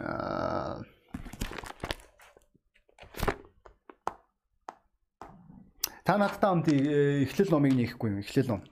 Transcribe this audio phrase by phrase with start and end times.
[0.00, 0.80] аа
[6.10, 8.18] Та надтай хамт э, эхлэл номыг нээхгүй юм.
[8.18, 8.62] Эхлэл ном.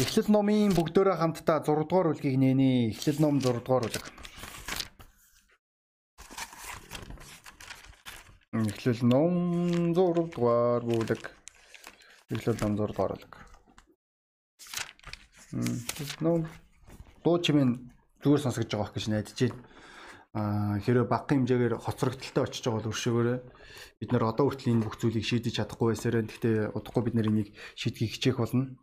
[0.00, 2.96] Эхлэл номын бүгдөө хамтдаа 6 дугаар бүлгийг нээнэ.
[2.96, 4.04] Эхлэл ном 6 дугаар бүлэг.
[8.56, 11.22] Эхлэл ном 6 дугаар бүлэг.
[12.32, 13.55] Эхлэл ном 6 дугаар бүлэг.
[16.20, 16.44] Ном
[17.24, 17.66] дуу чимээ
[18.20, 19.56] зүгээр сонсгож байгаа гэж найдаж байна.
[20.36, 23.38] Аа хэрэв багахан хэмжээгээр хоцрогдолтой очиж байгаа бол өршөөгөөрэй.
[24.00, 27.48] Бид нар одоо хүртэл энэ бүх зүйлийг шийдэж чадахгүй байсараа гэхдээ удахгүй бид нар энийг
[27.72, 28.76] шийдгийг хичээх болно.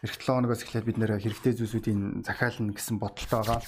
[0.00, 3.60] Эх 7 хоногоос эхлээд бид нэр хэрэгтэй зүйлсүүдийн захиална гэсэн бодолтой байгаа.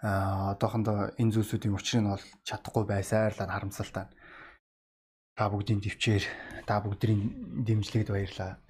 [0.00, 4.08] Аа одоохондоо энэ зүйлсүүдийн учрыг нь олж чадахгүй байсаар л харамсалтай.
[5.36, 6.24] Та бүгдийн төвчээр
[6.64, 8.62] та бүгдийн дэмжлэгд баярлаа.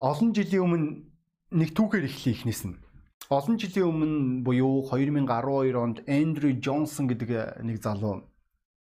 [0.00, 0.88] Олон жилийн өмнө
[1.54, 2.78] нэг түүхээр эхлэе ихнээс нь
[3.30, 8.28] олон жилийн өмнө буюу 2012 онд Эндрю Джонсон гэдэг нэг залуу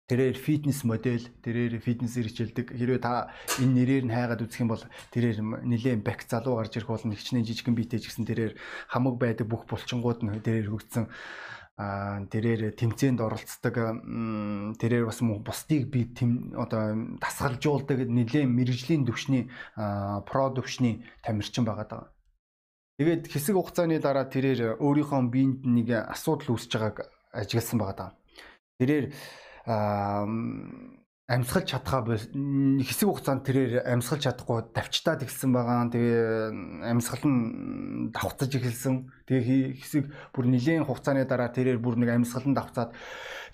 [0.08, 2.66] тэрээр фитнес модель, тэрээр фитнесээр хичээлдэг.
[2.76, 6.90] Хэрвээ та энэ нэрээр нь хайгаад үзэх юм бол тэрээр нэлээд бэк залуу гарч ирэх
[6.92, 7.16] болно.
[7.16, 8.52] Хичнээн жижигэн биетэй ч гэсэн тэрээр
[8.92, 11.12] хамаг байдаг бүх булчингууд нь тэрээр хөгжсөн а
[12.32, 13.74] тэрээр тэмцээнд оролцдог
[14.80, 16.08] тэрээр бас бусдыг би
[16.56, 16.82] одоо
[17.18, 22.04] дасгалжуулдаг нэлээд мэрэгжлийн төвшний про төвшний тамирчин байгаа даа.
[22.98, 28.10] Тэгээд хэсэг хугацааны дараа тэрээр өөрийнхөө биед нэг асуудал үүсэж байгааг ажигласан байгаа даа.
[28.78, 29.06] Тэрээр
[31.30, 32.02] амьсгалж чадхаа
[32.82, 35.86] хэсэг хугацаанд тэрээр амьсгалж чадахгүй давчтаад ихсэн байгаа.
[35.94, 39.06] Тэгээ амьсгал нь давхцаж эхэлсэн.
[39.30, 42.90] Тэгээ хэсэг бүр нэгэн хугацааны дараа тэрээр бүр нэг амьсгал нь давцаад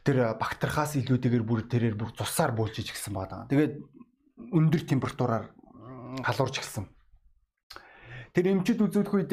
[0.01, 3.45] тэр бактериахаас илүүтэйгээр бүр тэрээр бүр цусаар бөөлж ихсэн байгаа.
[3.53, 3.75] Тэгээд
[4.49, 5.53] өндөр температураар
[6.25, 6.89] халуурч эхэлсэн.
[8.33, 9.33] Тэр эмчид үзүүлэх үед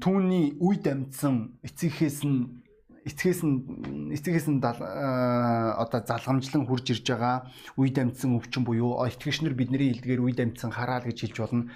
[0.00, 2.64] түүний үед амьдсан эцэгхээс нь
[3.08, 7.48] эцгээс нь эцгээс нь одоо залгамжлан хурж ирж байгаа
[7.80, 11.70] үед амьдсан өвчин буюу итгэгчнэр бидний хэлдгээр үед амьдсан хараал гэж хэлж болно.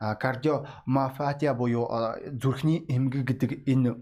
[0.00, 1.84] Кардиомафатия буюу
[2.32, 4.00] зүрхний эмгэг гэдэг энэ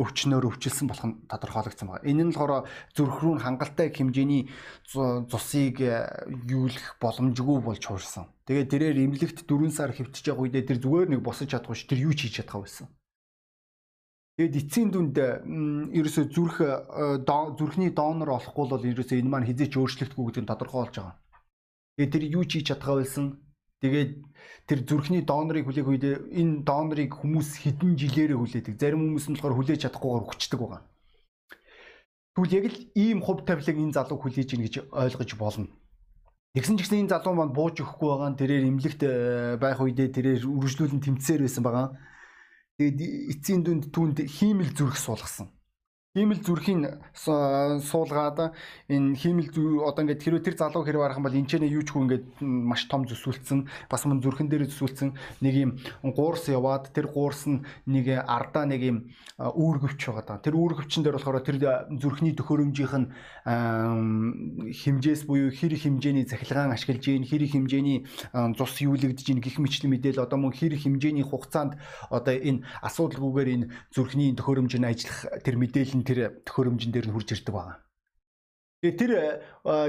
[0.00, 2.08] өвчнөөр өвчлсөн болох нь тодорхойлогдсон байна.
[2.08, 4.48] Энэ нь болохоор зүрх рүү хангалттай хэмжээний
[4.88, 8.32] цусыг юулах боломжгүй болж хуурсан.
[8.48, 12.08] Тэгээд тэрээр эмнэлэгт 4 сар хэвтэж байгаа үедээ тэр зүгээр нэг босож чадахгүй ш тэр
[12.08, 12.88] юу ч хийж чадхаа байсан.
[14.32, 15.16] Тэгэд эцсийн дүнд
[15.92, 16.56] ерөөсө зүрх
[17.58, 21.16] зүрхний донор олохгүй бол ерөөсө энэ маань хизээч өөрчлөгдөхгүй гэдэг нь тодорхой болж байгаа.
[22.00, 23.44] Тэгээд тэр юу ч хийж чадхаа байсан.
[23.84, 24.10] Тэгээд
[24.64, 28.80] тэр зүрхний донорыг хүлээх үед энэ донорыг хүмүүс хэдэн жилээрээ хүлээдэг.
[28.80, 30.80] Зарим хүмүүс нь болохоор хүлээж чадахгүйгээр хүчдэг байгаа.
[32.32, 35.68] Тэгвэл яг л ийм хувь тавилаг энэ залуу хүлээж ийн гэж ойлгож болно.
[36.56, 39.12] Тэгсэн ч гэсэн энэ залуу маань бууж өгөхгүй байгаа нь тэрээр имлэгт э,
[39.60, 41.86] байх үедээ тэрээр үргэлжлүүлэн тэмцээр байсан байгаа.
[42.82, 45.46] Тэгээд эцсийн дүнд түүнд хиймэл зүрх суулгасан.
[46.12, 48.52] Хиймэл зүрхийн суулгаад
[48.92, 49.48] энэ хиймэл
[49.80, 52.84] одоо ингээд хэрвээ тэр залуу хэрэг арах юм бол энэчнээ юу ч хүн ингээд маш
[52.84, 55.70] том зүсүүлсэн бас мөн зүрхэн дээр зүсүүлсэн нэг юм
[56.04, 58.98] гуурс яваад тэр гуурс нь нэг ардаа нэг юм
[59.40, 60.44] үүргэвч байгаа даа.
[60.44, 61.56] Тэр үүргэвчин дээр болохоор тэр
[61.96, 63.08] зүрхний төхөөрөмжийнх нь
[64.68, 68.04] хэмжээс буюу хэр хэмжээний цахилгаан ашиглаж ийн хэр хэмжээний
[68.60, 71.80] цус юулэгдэж ийн гих мэтлэн мэдээл одоо мөн хэр хэмжээний хугацаанд
[72.12, 77.30] одоо энэ асуудалгүйгээр энэ зүрхний төхөөрөмжөнд ажиллах тэр мэдээлэл нь тэр төхөөрөмжн дээр нь хурж
[77.30, 77.78] ирдэг байгаа.
[78.82, 79.12] Тэгээ тэр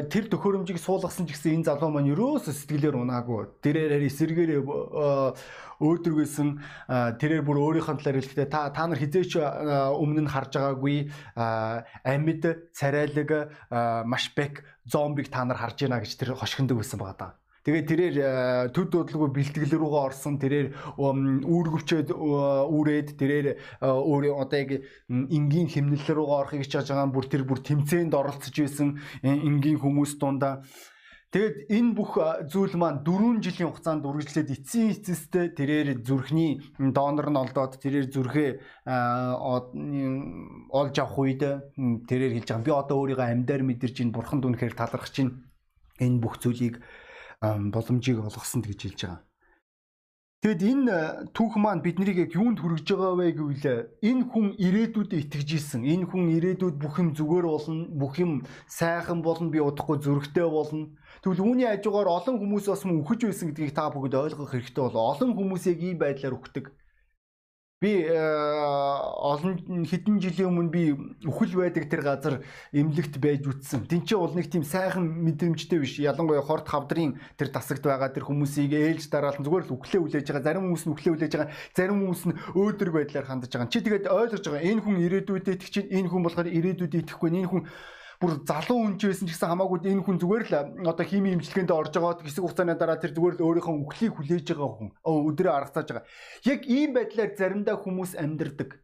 [0.05, 3.57] тэр төхөөрөмжийг суулгасан ч гэсэн энэ залуу маань ерөөсө сэтгэлээр унаагүй.
[3.65, 4.61] Тэрээр эсэргээр
[5.81, 6.49] өөдрөгөөсөн
[7.17, 9.41] тэрээр бүр өөрийнхөө талаар хэлэхдээ та та нар хизээч
[9.97, 11.09] өмнө нь харж байгаагүй
[12.05, 12.43] амьд
[12.77, 13.29] царайлаг
[14.05, 17.33] маш бэк зомбиг та нар харж байна гэж тэр хошигндог байсан байгаа даа.
[17.63, 18.15] Тэгээд тэрээр
[18.75, 20.67] төд бодлого бэлтгэл рүүгээ орсон тэрээр
[20.99, 23.47] үүргэвчээд үүрээд тэрээр
[23.79, 28.99] өөр одоо яг энгийн хэмнэл рүүгээ орохыг хичээж байгаа бүр тэр бүр тэмцээнд оролцож байсан
[29.23, 30.67] энгийн хүмүүс дундаа.
[31.33, 32.13] Тэгэд энэ бүх
[32.45, 38.85] зүйл маань 4 жилийн хугацаанд үргэлжлээд эцсийн эцэстэй тэрээр зүрхний донор нь олдоод тэрээр зүрхээ
[40.69, 41.41] олж авах үед
[42.05, 42.67] тэрээр хэлж байгаа.
[42.69, 45.41] Би одоо өөрийгөө амьдаар мэдэрч ин бурханд үнэхээр талархаж чинь
[45.97, 46.77] энэ бүх зүйлийг
[47.43, 49.21] боломжийг олгосон гэж хэлж байгаа.
[50.43, 50.95] Тэгэд энэ
[51.31, 53.67] түүх маань биднийг яг юунд хүргэж байгаа вэ гэвэл
[54.03, 55.87] энэ хүн ирээдүйдээ итгэж исэн.
[55.87, 60.91] Энэ хүн ирээдүйд бүх юм зүгээр болно, бүх юм сайхан болно, би удахгүй зөрөгтэй болно.
[61.23, 65.15] Тэгвэл үүний хажуугаар олон хүмүүс бас мөн үхэж байсан гэдгийг та бүгд ойлгох хэрэгтэй бол
[65.15, 66.75] олон хүмүүс яг ийм байдлаар үхдэг.
[67.83, 70.83] Би э, олон хэдэн жилийн өмнө би
[71.27, 72.35] үхэл байдаг тэр газар
[72.71, 73.91] эмнэлэгт байж үтсэн.
[73.91, 75.99] Тинчээ бол нэг тийм сайхан мэдрэмжтэй биш.
[75.99, 80.47] Ялангуяа хорт хавдрын тэр тасагт байгаа тэр хүмүүсийг ээлж дараалан зүгээр л үхлээ хүлээж байгаа.
[80.47, 81.51] Зарим хүмүүс нь үхлээ хүлээж байгаа.
[81.75, 83.67] Зарим хүмүүс нь өөдрөг байдлаар хандж байгаа.
[83.67, 84.63] Чи тэгээд ойлгож байгаа.
[84.63, 87.29] Энэ хүн ирээдүйдээ итгэж чинь энэ хүн болохоор ирээдүйдээ итгэхгүй.
[87.35, 87.63] Энэ хүн
[88.23, 91.75] бүр залуу хүн ч байсан ч гэсэн хамаагүй энэ хүн зүгээр л одоо хими имчилгээнд
[91.75, 95.87] орж байгаа хэсэг хугацааны дараа тэр зүгээр л өөрийнхөө үхлийг хүлээж байгаа хүн өдрөө аргацааж
[95.91, 96.07] байгаа.
[96.47, 98.79] Яг ийм байдлаар заримдаа хүмүүс амьдардаг.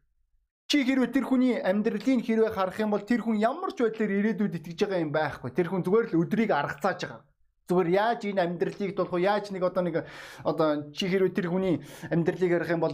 [0.67, 4.59] Чи хэрвээ тэр хүний амьдралыг хэрвээ харах юм бол тэр хүн ямар ч байдлаар ирээдүйд
[4.59, 5.49] итгэж байгаа юм байхгүй.
[5.55, 7.23] Тэр хүн зүгээр л өдрийг аргацааж байгаа.
[7.71, 9.23] Зүгээр яаж энэ амьдралыг тулах вэ?
[9.23, 9.95] Яаж нэг одоо нэг
[10.43, 11.79] одоо чи хэрвээ тэр хүний
[12.11, 12.93] амьдралыг харах юм бол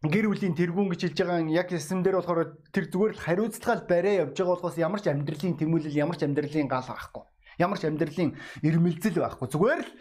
[0.00, 4.24] гэр бүлийн тэргүүн гэж хэлж байгаа яг ясэм дээр болохоор тэр зүгээр л хариуцлагаал барай
[4.24, 7.24] явж байгаа болохоос ямар ч амьдралын тэмүүлэл ямар ч амьдралын гал байхгүй.
[7.60, 8.32] Ямар ч амьдралын
[8.64, 9.48] ирмэлзэл байхгүй.
[9.52, 9.92] Зүгээр л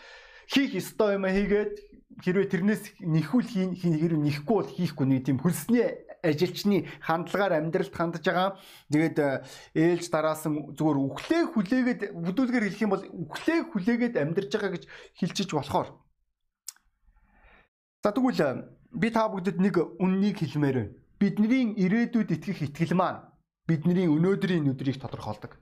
[0.47, 1.73] хийх ёстой юм хийгээд
[2.23, 5.83] хэрвээ тэрнээс нэхүүл хэрвээ нэхгүй бол хийхгүй нэг тийм хөлсний
[6.23, 8.55] ажилчны хандлагаар амьдралд хандж байгаа.
[8.87, 9.43] Тэгээд э,
[9.75, 14.83] ээлж дараасан зүгээр үхлээ хүлээгээд бүдүүлгээр хэлэх юм бол үхлээ хүлээгээд амьдарч байгаа гэж
[15.19, 15.91] хэлчихэж болохоор.
[18.03, 20.93] За тэгвэл би та бүгдэд нэг үннийг хэлмээр байна.
[21.19, 23.23] Бидний ирээдүйд итгэх итгэл маань
[23.67, 25.59] бидний өнөөдрийн өдрийг тодорхойлдог.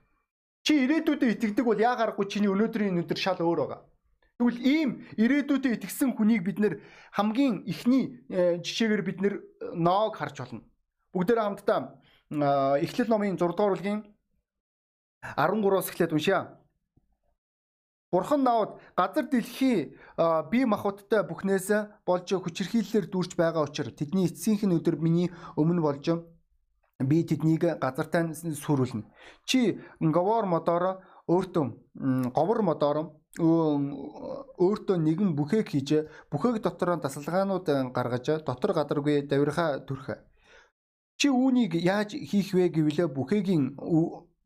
[0.62, 3.80] Чи ирээдүйдээ итгэдэг бол яагарахгүй чиний өнөөдрийн өдөр шал өөр байгаа.
[4.38, 6.78] Тэгвэл ийм ирээдүйдээ итгэсэн хүнийг бид нэр
[7.12, 9.40] хамгийн ихний э, жишээгээр бид нэр э,
[9.74, 10.62] ноог харж болно.
[11.10, 11.98] Бүгдээр хамтдаа
[12.30, 14.04] Эхлэл номын 6 дугаар бүлгийн
[15.24, 16.57] 13-аас эхлээд уншъя.
[18.10, 19.92] Бурхан навд газар дэлхий
[20.50, 21.68] бие махбодтой бүхнээс
[22.08, 25.28] болж хүчирхийллээр дүүрч байгаа учраас тэдний эцсийнх нь өдөр миний
[25.60, 26.06] өмнө болж
[27.04, 29.04] би тэднийг газартай сүрүүлнэ.
[29.44, 32.98] Чи говор модоор өөртөө говор модоор
[33.36, 40.16] өөртөө нэгэн бүхээг хийж бүхээг дотор тасалгаанууд гаргаж дотор гадаргүй давирха төрх.
[41.20, 43.76] Чи үүнийг яаж хийх вэ гэвэл бүхээгийн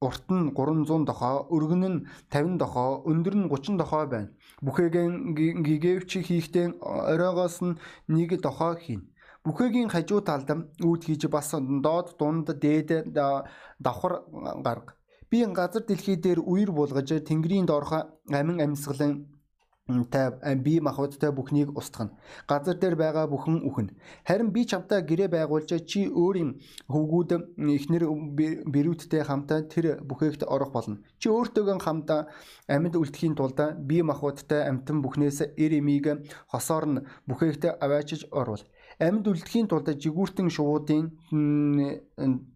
[0.06, 4.32] урт нь 300 дохоо, өргөн нь 50 дохоо, өндөр нь 30 дохоо байна.
[4.64, 5.34] Бүхээгэн
[5.66, 6.66] гигэвч хийхдээ
[7.12, 7.78] оройгоос нь
[8.08, 9.02] нэг дохоо хийн.
[9.46, 10.48] Бүхээгийн хажуу талд
[10.82, 13.10] үүд хийж бас доод дунд дээд
[13.82, 14.14] давхар
[14.66, 14.94] гарга.
[15.30, 17.92] Би газар дэлхий дээр үер булгаж тэнгэрийн доорх
[18.30, 19.31] амин амьсгалын
[20.10, 22.12] та бие махбодтой бүхнийг устгана.
[22.48, 23.88] Газар дээр байгаа бүхэн үхэн.
[24.26, 27.30] Харин би чамтай гэрээ байгуулж чи өөрийн хөвгүүд
[27.76, 28.04] эхнэр
[28.72, 31.00] бэрүүдтэй хамтаа тэр бүхээгт орох болно.
[31.20, 32.28] Чи өөртөөгөө хамтаа
[32.68, 33.58] амьд үлдэхийн тулд
[33.88, 36.06] бие махбодтой амтан бүхнээс эр эмийг
[36.50, 38.62] хосоор нь бүхээгт аваачиж орвол
[39.02, 41.10] амьд үлдэхийн тулд жигүүртэн шуудын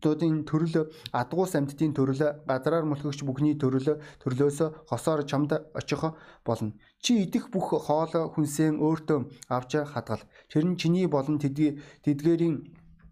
[0.03, 6.03] дуудын төрөл адгуус амьтдын төрөл газраар мөлхөгч бүхний төрөл төрлөөс хосоор чамд очих
[6.47, 6.79] болно.
[7.03, 9.19] Чи идэх бүх хоол хүнсээ өөртөө
[9.51, 10.23] авч хадгал.
[10.47, 12.57] Тэр нь чиний болон тэдгээрийн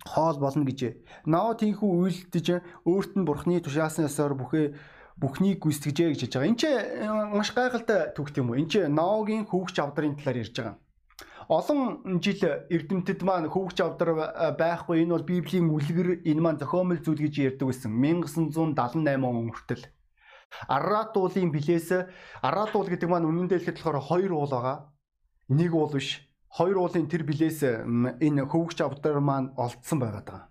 [0.07, 1.27] хоол болно гэжээ.
[1.27, 2.47] Наа тийхүү үйлдэж
[2.87, 4.67] өөрт нь бурхны тушаасан ёсоор бүхээ
[5.19, 6.51] бүхнийг гүйцэтгэжээ гэж хэлж байгаа.
[6.51, 8.59] Энд чинь маш гайхалтай түүх юм уу?
[8.59, 10.84] Энд чинь Ноагийн хөвгч авдрын талаар ярьж байгаа
[11.49, 14.11] олон жил эрдэмтэд маань хөвгч авдар
[14.57, 19.85] байхгүй энэ бол библийн үлгэр энэ маань зохиомл зүйл гэж ярьдаг байсан 1978 он хүртэл
[20.69, 21.89] Аррат уулын билээс
[22.43, 24.79] Аррат уул гэдэг маань үнэн дээр хэлэхэд болохоор хоёр уул байгаа.
[25.49, 26.23] Нэг уул биш.
[26.49, 27.61] Хоёр уулын тэр билээс
[28.23, 30.49] энэ хөвгч авдар маань олдсон байгаад байгаа.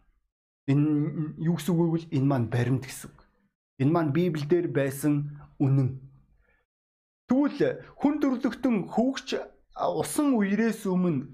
[0.67, 1.99] Энэ юу гэсэн үг вэ?
[2.11, 3.19] Энэ маань баримт гэсэн үг.
[3.79, 5.99] Энэ маань Библиэлд байсан үнэн.
[7.27, 9.29] Тэгвэл хүн төрлөختөн хөвгч
[9.75, 11.33] усан үерээс өмнө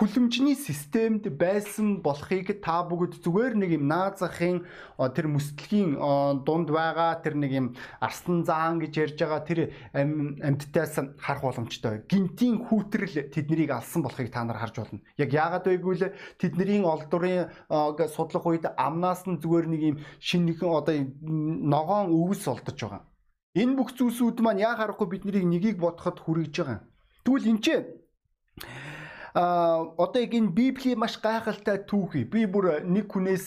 [0.00, 4.64] хүлэмжний системд байсан болохыг та бүгд зүгээр нэг юм наазахын
[4.96, 5.98] тэр мөстлөгийн
[6.46, 7.66] дунд байгаа тэр нэг юм
[8.00, 9.60] арслан заан гэж ярьж байгаа тэр
[9.92, 12.06] амьдтаас харах боломжтой.
[12.08, 15.04] Гинтийн хүүтрэл тэднийг алсан болохыг та нар харж болно.
[15.18, 17.52] Яг яагаад вэ гэвэл тэдний олдурын
[18.14, 23.04] судлах үед амнаас нь зүгээр нэг юм шинэхэн одоо ногоон өвс олдож байгаа.
[23.58, 26.80] Энэ бүх зүйлсүүд маань яа харахгүй биднийг нёгийг бодоход хүрэж байгаа.
[27.24, 27.86] Тэгвэл энэ чинь
[29.34, 32.26] а одоо яг энэ библийн маш гайхалтай түүхий.
[32.26, 33.46] Би бүр нэг хүнээс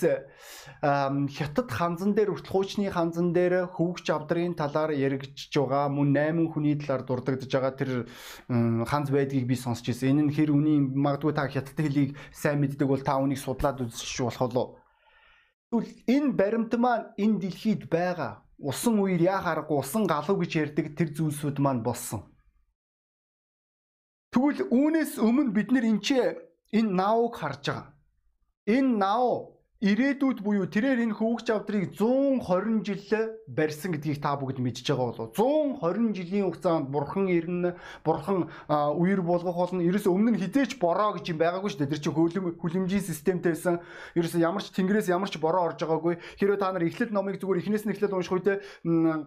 [0.79, 6.79] хятад ханзан дээр хүртэл хуучны ханзан дээр хөвгч авдрын талаар яригдж байгаа мөн 8 хүний
[6.79, 7.91] талаар дурддагдж байгаа тэр
[8.87, 10.15] ханз байдгийг би сонсч ирсэн.
[10.15, 14.23] Энэ нь хэр үний магадгүй та хятад хэлийг сайн мэддэг бол та үнийг судлаад үзчих
[14.23, 14.67] болох болов.
[15.67, 18.39] Тэгвэл энэ баримт маань энэ дэлхийд байгаа.
[18.55, 22.32] Усан үер яа харахгүй усан галуу гэж ярьдаг тэр зүйлсүүд маань болсон.
[24.33, 26.01] Тэгвэл үүнээс өмнө бид нэр энэ
[26.73, 27.93] энэ наавыг харж байгаа.
[28.65, 34.89] Энэ наав ирээдүйд буюу тэрээр энэ хөвгч авдрыг 120 жил барьсан гэдгийг та бүгд мэдж
[34.89, 39.85] байгаа болов 120 жилийн хугацаанд бурхан ирнэ бурхан үер болгох болно.
[39.85, 41.91] Ерөөсө өмнө нь хизээч бороо гэж юм байгаагүй шүү дээ.
[41.93, 43.83] Тэр чинь хөлөм хүлэмжийн системтэйсэн.
[44.17, 46.17] Ерөөсө ямар ч тэнгэрээс ямар ч бороо орж байгаагүй.
[46.39, 48.57] Хэрвээ та нар эхлэл номыг зүгээр эхнээс нь эхлэл унших үедээ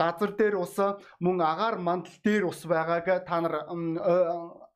[0.00, 0.74] газар дээр ус
[1.20, 3.54] мөн агаар мандал дээр ус байгааг та нар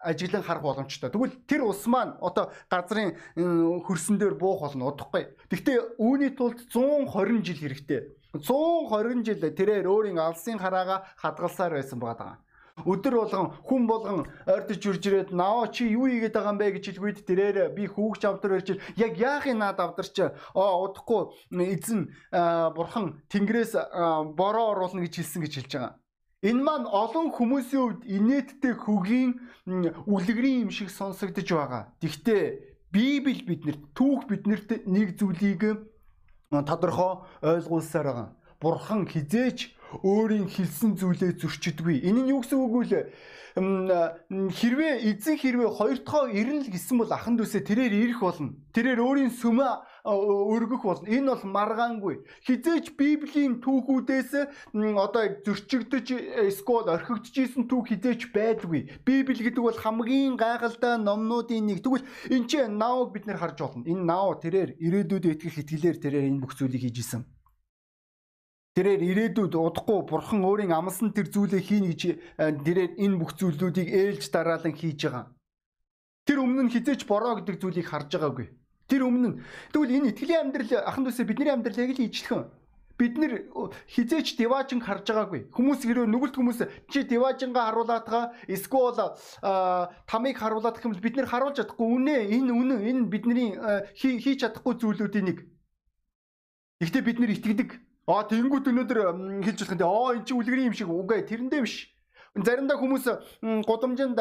[0.00, 1.11] ажиглан харах боломжтой.
[1.11, 5.28] Тэгвэл тэр ус маань одоо газрын хөрсөн дээр буух болно удахгүй.
[5.52, 8.00] Гэхдээ үүний тулд 120 жил хэрэгтэй.
[8.33, 12.40] 120 жил тэрээр өөрийн алсын хараага хадгалсаар байсан байгаа.
[12.87, 16.85] Өдөр болгон хүн болгон ойртож үрж ирээд наваа чи юу хийгээд байгаа юм бэ гэж
[16.97, 20.16] хэлгүйд тэрээр би хүүгч авдар ирж яг яахын наад авдарч
[20.57, 21.28] аа удахгүй
[21.76, 23.76] эзэн бурхан тэнгэрээс
[24.33, 26.00] бороо оруулна гэж хэлсэн гэж хэлж байгаа.
[26.40, 29.30] Энэ маань олон хүмүүсийн хувьд инээдтэй хөгийн
[30.09, 31.92] үлгэрийн юм шиг сонсогдож байгаа.
[32.00, 32.44] Гэхдээ
[32.88, 35.85] Библи биднэрт түүх биднэрт нэг зүйлийг
[36.49, 38.28] тодорхой ойлгуулсаар байгаа.
[38.56, 42.06] Бурхан хизээч өөрийн хэлсэн зүйлээ зөрчидгүй.
[42.06, 43.02] Энэ нь юу гэсэн үг вэ?
[43.56, 48.54] хэрвээ эзэн хэрвээ хоёр дахь ирнэ л гэсэн бол ахан дүүсээ тэрээр ирэх болно.
[48.70, 51.11] Тэрээр өөрийн сүмээ өргөх болно.
[51.11, 52.14] Энэ бол маргаангүй.
[52.47, 54.30] Хизээч Библийн түүхүүдээс
[54.70, 56.06] одоо зөрчигдөж
[56.47, 59.02] эсвэл орхигдож исэн түүх хизээч байдгүй.
[59.02, 61.82] Библи гэдэг бол хамгийн гайхалтай номнуудын нэг.
[61.82, 63.82] Тэгвэл энэ ч наавыг бид нэр харж болно.
[63.82, 67.26] Энэ наав тэрээр ирээдүйд итгэх итгэлээр тэрээр энэ бүх зүйлийг хийж исэн.
[68.70, 73.88] Тэрээр ирээдүйд удахгүй бурхан өөрийн амлсан тэр зүйлээ хийнэ гэж э, тэрээр энэ бүх зүйлүүдийг
[73.90, 75.26] ээлж дараалан хийж байгаа.
[76.22, 78.46] Тэр өмнө нь хизээч бороо гэдэг зүйлийг харж байгаагүй.
[78.86, 79.42] Тэр өмнө
[79.74, 82.46] тэгвэл энэ итгэлийн амьдрал ахан дүүсээ бидний амьдралыг л ижлэхэн
[82.94, 83.32] бид нэр
[83.90, 85.50] хизээч диважин харж байгаагүй.
[85.50, 86.60] Хүмүүс хэрвээ нүгэлт хүмүүс
[86.94, 89.18] чи диважингаа харуулаад байгаа эсвэл
[90.06, 91.88] тамыг харуулаад гэх юм бол бид нэр харуулж чадахгүй.
[91.90, 93.58] Үнэ энэ үнэн энэ бидний
[93.98, 95.38] хийж чадахгүй зүйлүүдийн нэг.
[96.78, 98.99] Гэхдээ бид нэр итгэдэг Аа тэгэнгүүт өнөөдөр
[99.45, 99.88] хэлж болох юм.
[99.88, 101.90] Аа эн чинь үлгэрийн юм шиг үгүй тэрэндээ биш.
[102.30, 103.04] Заримдаа хүмүүс
[103.66, 104.19] гудамжинд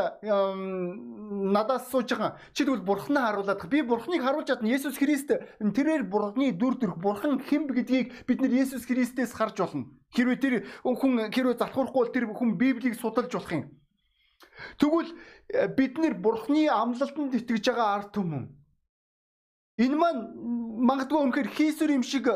[1.54, 2.42] надаас сууж байгаа.
[2.58, 4.74] Чи тэгвэл бурхнаа харуулад би бурхныг харуулж чадна.
[4.74, 5.30] Есүс Христ
[5.62, 9.94] тэрээр бурхны дүр төрх бурхан хэн гэдгийг бид нар Есүс Христээс харж болно.
[10.18, 13.70] Хэрвээ тэр хүн хэрвээ залхуурахгүй бол тэр хүн Библийг судалж болох юм.
[14.82, 15.14] Тэгвэл
[15.54, 18.50] э, бид нар бурхны амлалтанд итгэж байгаа ард түмэн
[19.80, 20.22] Энэ маань
[20.80, 22.32] магадгүй үнэхээр хийсүр юм шиг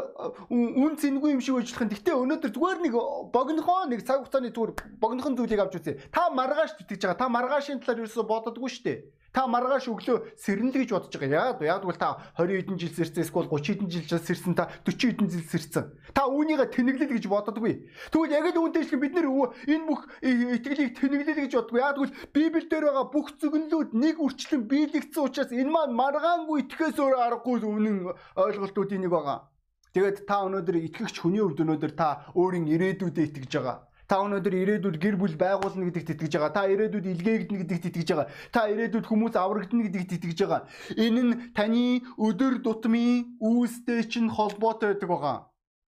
[0.51, 1.89] үн цэнгүй юм шиг ажиллах.
[1.89, 2.93] Гэхдээ өнөөдөр зүгээр нэг
[3.31, 5.99] богинохоо нэг цаг хугацааны зүгээр богинохон зүйлийг авч үзье.
[6.11, 7.19] Та маргааш тэтгэж байгаа.
[7.19, 8.99] Та маргаашийн талаар юусоо бододгүй шүү дээ.
[9.33, 11.57] Та маргааш өглөө сэрнэл гэж бодож байгаа.
[11.57, 15.09] Яагаад яагаад бол та 20 хэдэн жил сэрсэн эсвэл 30 хэдэн жил сэрсэн та 40
[15.09, 15.85] хэдэн жил сэрсэн.
[16.13, 17.73] Та үүнийгээ тэнэглэл гэж боддоггүй.
[18.13, 21.81] Тэгвэл яг л үүнтэй шиг бид нэр энэ бүх итгэлийг тэнэглэл гэж боддоггүй.
[21.81, 27.17] Яагаад бол Библиэлд байгаа бүх зөвнлүүд нэг үрчлэн биелэгдсэн учраас энэ маань маргаангүй итгэхээс өөр
[27.17, 29.49] аргагүй үнэн ойлголтуудын нэг байгаа.
[29.97, 33.77] Тэгээд та өнөөдөр итгэгч хүний хувьд өнөөдөр та өөрийн ирээдүйдээ итгэж байгаа.
[34.07, 36.51] Та өнөөдөр ирээдүйд гэр бүл байгуулна гэдэгт итгэж байгаа.
[36.51, 38.27] Та ирээдүйд илгээгдэнэ гэдэгт итгэж байгаа.
[38.51, 40.61] Та ирээдүйд хүмүүс аврагдана гэдэгт итгэж байгаа.
[40.99, 45.37] Энэ нь таны өдөр тутмын үүстэй чинь холбоотой байдаг байгаа.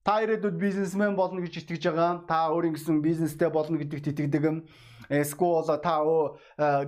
[0.07, 2.23] Та ирээдүйд бизнесмен болно гэж итгэж байгаа.
[2.23, 4.63] Та өөрийн гэсэн бизнестэй болно гэдэгт итгэдэг.
[5.09, 6.01] Эсвэл та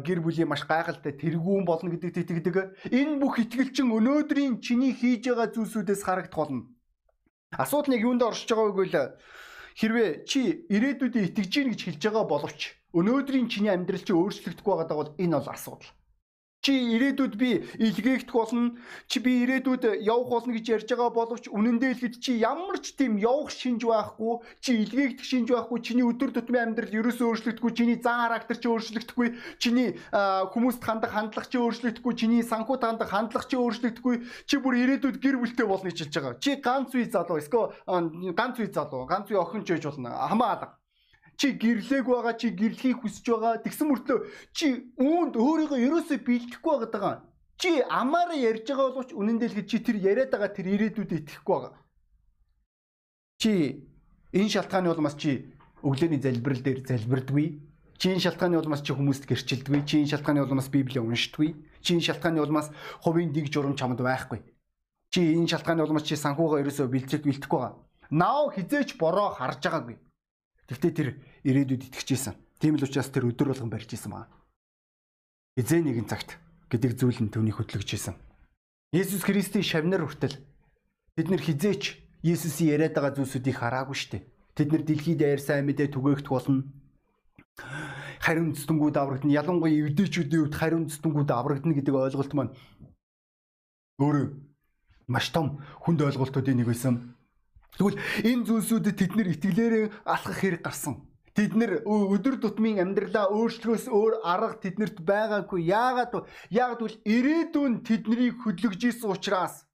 [0.06, 2.56] гэр бүлийн маш гайхалтай тэргүүн болно гэдэгт итгэдэг.
[2.94, 6.72] Энэ бүх итгэл чинь өнөөдрийн чиний хийж байгаа зүйлсүүдээс харагдах болно.
[7.52, 8.98] Асуудал нэг юунд оршиж байгааг үгүй л
[9.78, 12.62] Хэрвээ чи ирээдүйдээ итгэж гин гэж хэлж байгаа боловч
[12.98, 15.92] өнөөдрийн чиний амьдрал чи өөрчлөгдөхгүй байгаа бол энэ бол асуудал.
[16.68, 18.76] Чи ирээдүйд би илгээгдэх болно.
[19.08, 22.92] Чи би ирээдүйд явах болно гэж ярьж байгаа боловч үнэн дээр хэлэхэд чи ямар ч
[22.92, 27.96] тийм явах шинж байхгүй, чи илгээгдэх шинж байхгүй, чиний өдөр тутмын амьдрал ерөөсөө өөрчлөгдөхгүй, чиний
[28.04, 29.28] зан характер чи өөрчлөгдөхгүй,
[29.64, 35.24] чиний хүмүүст хандах хандлага чи өөрчлөгдөхгүй, чиний санхүү хандах хандлага чи өөрчлөгдөхгүй, чи бүр ирээдүйд
[35.24, 36.36] гэр бүлтэй болно гэж хэлж байгаа.
[36.44, 37.72] Чи ганц үе залуу, эсвэл
[38.36, 40.12] ганц үе залуу, ганц үе охин ч байж болно.
[40.28, 40.76] Хамаа алга
[41.38, 43.62] чи гэрлээг байгаа чи гэрлэхийг хүсэж байгаа.
[43.62, 44.20] Тэгсэн мөртлөө
[44.58, 47.22] чи үүнд өөрийгөө ерөөсөө бэлтгэхгүй байгаа.
[47.62, 51.74] Чи амаараа ярьж байгаа боловч үнэн дээр чи тэр яриад байгаа тэр ирээдүйдээ итгэхгүй байгаа.
[53.38, 53.52] Чи
[54.34, 55.54] энэ шалтгааны улмаас чи
[55.86, 57.48] өглөөний залбирал дээр залбирдаггүй
[58.02, 61.54] чи энэ шалтгааны улмаас чи хүмүүст гэрчилдэггүй чи энэ шалтгааны улмаас библийг уншдаггүй
[61.86, 62.74] чи энэ шалтгааны улмаас
[63.06, 64.42] хувийн дэг журам чамд байхгүй.
[65.14, 67.78] Чи энэ шалтгааны улмаас чи санхугаа ерөөсөө бэлтгэх бэлтгэхгүй байгаа.
[68.10, 69.98] Наав хизээч бороо харж байгаагүй
[70.68, 71.10] Тэгвэл тэр
[71.48, 72.36] ирээдүйд итгэжсэн.
[72.60, 74.28] Тийм л учраас тэр өдөр болгон барьж исэн байна.
[75.56, 76.36] Эзэн нэгэн цагт
[76.68, 78.16] гэдэг зүйл нь түүнийг хөтлөгж исэн.
[78.92, 80.36] Есүс Христийн шавнар хүртэл
[81.16, 84.26] бид нэр хизээч Есүсийн яриад байгаа зүйлсүүдийг хараагүй штэ.
[84.58, 86.66] Тэд нэр дэлхийд аяр сайн мэдээ түгээгдэх болно.
[88.20, 89.38] Хариун зүтгэнгүүд аврагдана.
[89.38, 92.54] Ялангуяа евдээчүүдийн хувьд хариун зүтгэнгүүд аврагдана гэдэг ойлголт маань
[94.02, 94.26] өөрөө
[95.08, 97.17] маш том хүнд ойлголтуудын нэг байсан.
[97.78, 101.06] Тэгвэл энэ зүйлсүүдэд тэд нэр итгэлээрээ алхах хэрэг гарсан.
[101.38, 105.70] Тэд нэр өдөр тутмын амьдралаа өөрчлөхөөс өөр арга тэднэрт байгаагүй.
[105.70, 106.26] Яагаад?
[106.50, 109.70] Яагаад гэвэл ирээдүйн тэднийг хөдлөж исэн учраас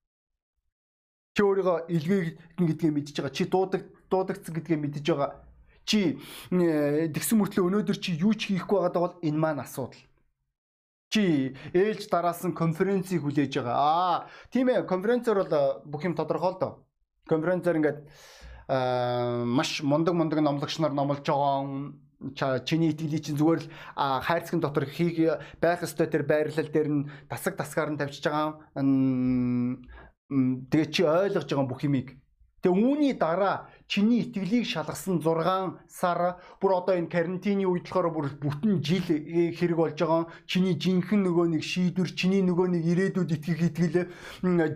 [1.32, 3.32] чи өөрийгөө илгээгдэн гэдгээ мэдж байгаа.
[3.32, 3.82] Чи дуудаг
[4.12, 5.32] дуудагдсан гэдгээ мэдж байгаа.
[5.88, 6.20] Чи
[6.52, 10.04] тэгсэн мөртлөө өнөөдөр чи юу ч хийхгүй байгаад бол энэ маань асуудал.
[11.10, 13.78] Чи ээлж дараасан конференцийг хүлээж байгаа.
[13.80, 14.18] Аа,
[14.52, 15.56] тийм ээ, конференцээр бол
[15.88, 16.74] бүх юм тодорхой л доо.
[17.28, 18.00] Конференцээр ингээд
[18.68, 21.94] маш мундаг мундаг номлогч нар номлож байгаа
[22.64, 25.20] чиний итгэлийн чинь зүгээр л хайрцагын дотор хийх
[25.60, 28.64] байх ёстой тэр байрлал дээр нь тасаг тасгаар нь тавьчихж байгаа.
[30.72, 32.23] Тэгээ чи ойлгож байгаа бүх юмыг
[32.64, 38.28] Тэгээ үүний дараа чиний итгэлийг шалгасан 6 сар бүр одоо энэ карантины үед болохоор бүр
[38.40, 40.32] бүтэн жил хэрэг болж байгаа.
[40.48, 44.08] Чиний жинхэнэ нөгөө нэг шийдвэр, чиний нөгөө нэг ирээдүйд итгэх итгэл,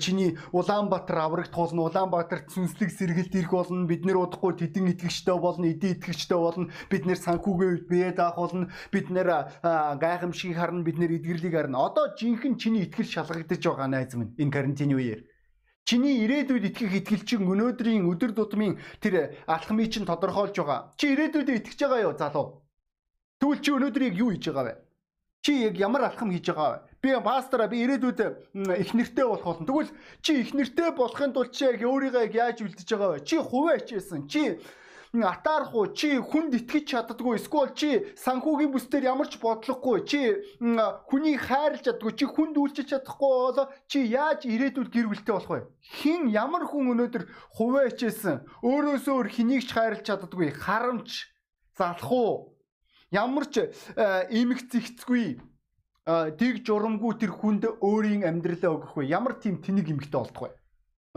[0.03, 3.88] чиний Улаанбаатар аврагт болно, Улаанбаатар сүнслэг сэргэлт ирэх болно.
[3.88, 6.67] Бид нэр удахгүй тэдэн итгэгчтэй болно, эдийн итгэгчтэй болно.
[6.91, 8.67] Бид нэр санхүүгийн үед бие даах болно.
[8.91, 11.88] Бид нэр гайхамшиг харна, бид нэр эдгэрлийг харна.
[11.88, 15.37] Одоо жинхэнэ чиний итгэл шалгагдаж байгаа найз минь энэ карантины үеэр
[15.88, 20.91] Чиний ирээдүйд итгэх итгэл чинь өнөөдрийн өдөр тутмын тэр алхмыг чинь тодорхойлж байгаа.
[21.00, 22.60] Чи ирээдүйдээ итгэж байгаа юу залуу?
[23.39, 24.74] Тэгвэл чи өнөөдрийг юу хийж байгаа вэ?
[25.48, 27.00] Чи яг ямар алхам хийж байгаа вэ?
[27.00, 28.20] Би пастораа би ирээдүйд
[28.84, 29.63] их нэртэй болох болно.
[29.63, 33.24] Тэгвэл чи их нэртэй болохын тулд чи яг өөрийгөө яаж үлдэж байгаа вэ?
[33.24, 34.27] Чи хуваа хичээсэн.
[34.27, 34.60] Чи
[35.24, 40.22] атаарах уу чи хүнд итгэж чаддгүй эсвэл чи санхүүгийн бүсдэр ямар ч бодлохгүй чи
[40.60, 45.62] хүнийг хайрлаж чаддгүй чи хүнд үйлчилж чадахгүй бол чи яаж ирээдүйд гэр бүлтэй болох вэ?
[46.02, 47.24] Хин ямар хүн өнөөдөр
[47.56, 48.44] хуваа хичээсэн?
[48.62, 51.10] Өөрөөсөө өөр хэнийг ч хайрлаж чаддгүй харамч
[51.78, 52.58] залах уу
[53.10, 53.72] ямар ч
[54.30, 55.40] эмх зэгцгүй
[56.40, 59.12] дэг журамгүй тэр хүнд өөрийн амьдралаа өгөх вэ?
[59.12, 60.52] Ямар тийм тэнэг эмхтэй болдох вэ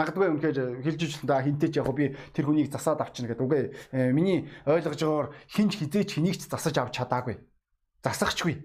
[0.01, 3.45] Магадгүй үнэхээр хэлж ижлэн да хинтээч яг би тэр хүнийг засаад авчна гэдэг.
[3.45, 7.37] Үгүй э, миний ойлгож байгаагаар хинч хизээч хэнийг ч засаж авч чадаагүй.
[8.01, 8.65] Засахчгүй.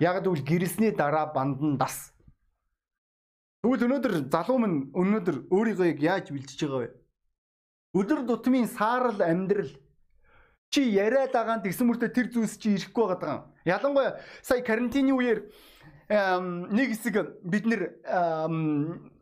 [0.00, 2.16] Яг гэвэл гэрэлсний дараа бандан дас.
[3.60, 6.90] Тэгвэл өнөөдөр залуу минь өнөөдөр өөрийгөө яаж бэлдэж байгаа вэ?
[8.00, 9.68] Өдөр тутмын саарл амьдрал
[10.72, 13.52] чи яриад байгаа тэгсэн мөртөө тэр зүйлс чи ирэхгүй байгаа.
[13.68, 15.44] Ялангуяа сая карантины үеэр
[16.72, 17.82] нэг хэсэг бид нэр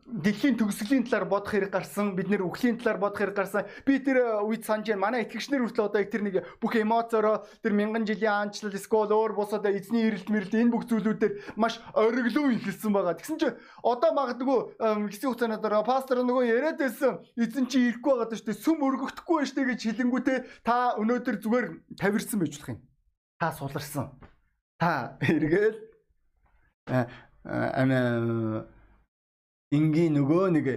[0.09, 3.69] дэлхийн төгсгөлийн талаар бодох хэрэг гарсан бид нэр үхлийн талаар бодох хэрэг гарсан.
[3.85, 5.05] Би тэр үед санаж байна.
[5.05, 9.69] Манай итгэгчнэр хүртэл одоо тэр нэг бүх эмоцороо тэр мянган жилийн аанчлал скол өөр бусад
[9.69, 13.13] эзний эрэлт мэрэлт энэ бүх зүйлүүдээр маш ориглоо ихэлсэн байгаа.
[13.21, 14.59] Тэгсэн чинь одоо магадгүй
[15.13, 19.37] хэсэг хугацааны дараа пастор нөгөө яриад байсан эзэн чи ирэхгүй байгаа шүү дээ сүм өргөхдөггүй
[19.37, 21.67] байж тээ гэж хэлэнгүүтээ та өнөөдөр зүгээр
[22.01, 22.79] тавирсан байж болох юм.
[23.37, 24.05] Та суларсан.
[24.81, 25.77] Та эргээл
[27.45, 28.65] амиа
[29.69, 30.67] энгийн нөгөө нэг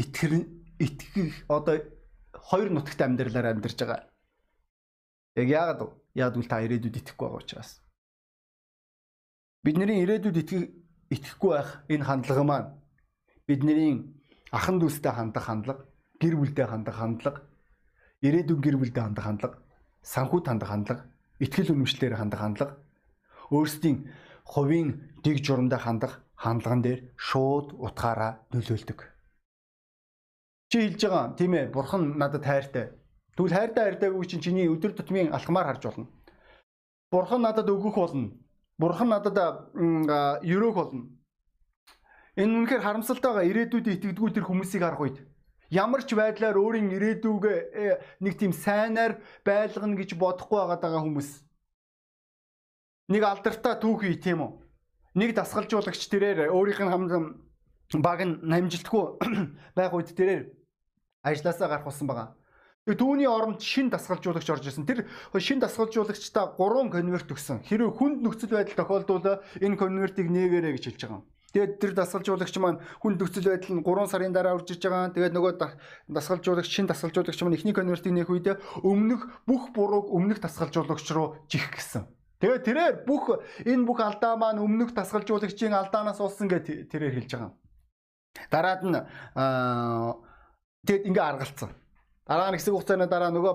[0.00, 0.32] итгэр
[0.80, 1.84] итгэх одоо
[2.32, 4.00] хоёр нутагт амьдралаар амьдарч байгаа.
[5.36, 5.88] Яг яагаад вэ?
[6.16, 7.70] Яг үл та ирээдүйд итгэхгүй байгаа учраас.
[9.60, 10.62] Бидний ирээдүйд итгэх
[11.12, 12.68] итгэхгүй байх энэ хандлага маань
[13.44, 14.16] бидний
[14.50, 15.84] ахан дүүстэй хандах хандлага,
[16.22, 17.44] гэр бүлтэй хандах хандлага,
[18.24, 19.56] ирээдүйн гэр бүлтэй хандах хандлага,
[20.02, 21.02] санхүүт хандах хандлага,
[21.38, 22.74] итгэл үнэмшлэлээр хандах хандлага,
[23.50, 24.10] өөрсдийн
[24.46, 24.88] хувийн
[25.22, 29.00] дэг журамдаа хандах хандлаган дээр шууд утгаараа нөлөөлдөг.
[30.72, 32.96] Чи хэлж байгаа тийм ээ бурхан надад хайртай.
[33.36, 36.06] Тэгвэл хайртай хайртайгүй чинь чиний өдөр тутмын алхмаар харж болно.
[37.12, 38.32] Бурхан надад өгөх болно.
[38.80, 39.36] Бурхан надад
[39.76, 41.02] өрөөх болно.
[42.40, 45.18] Энэ үнэхээр харамсалтай байгаа ирээдүйд итгэдэггүй тэр хүмүүсийг харах үед
[45.68, 51.30] ямар ч байдлаар өөрийн ирээдүгээ э, нэг тийм сайнаар байлгана гэж бодохгүй байгаа хүмүүс.
[53.10, 54.69] Нэг алдартай түүхий тийм үү?
[55.14, 57.12] Нэг дасгалжуулагч тэрээр өөрийнх нь хамт
[57.98, 59.04] баг нь намжилтгүй
[59.76, 60.42] байх үед тэрээр
[61.26, 62.28] ажилласаа гарах болсон байгаа.
[62.86, 64.86] Тэгээ түүний оронд шин дасгалжуулагч орж ирсэн.
[64.88, 65.04] Тэр
[65.36, 67.60] шин дасгалжуулагчдаа 3 конверт өгсөн.
[67.66, 71.22] Хэрвээ хүнд нөхцөл байдал тохиолдвол энэ конвертийг нээгээрэй гэж хэлж байгаа.
[71.50, 75.10] Тэгээд тэр дасгалжуулагч маань хүнд нөхцөл байдал нь 3 сарын дараа урж иж байгаа.
[75.10, 75.52] Тэгээд нөгөө
[76.08, 81.74] дасгалжуулагч шин дасгалжуулагч маань эхний конвертийг нээх үед өмнөх бүх бурууг өмнөх дасгалжуулагч руу жих
[81.74, 82.06] гэсэн.
[82.40, 83.36] Тэгээ тэрээр бүх
[83.68, 87.52] энэ бүх алдаа маань өмнөх тасгалжуулагчийн алдаанаас болсон гэж тэрээр хэлж байгаа.
[88.48, 88.96] Дараад нь
[90.88, 91.70] тэгэд ингээ аргалцсан.
[92.24, 93.54] Дараа нь хэсэг хугацааны дараа нөгөө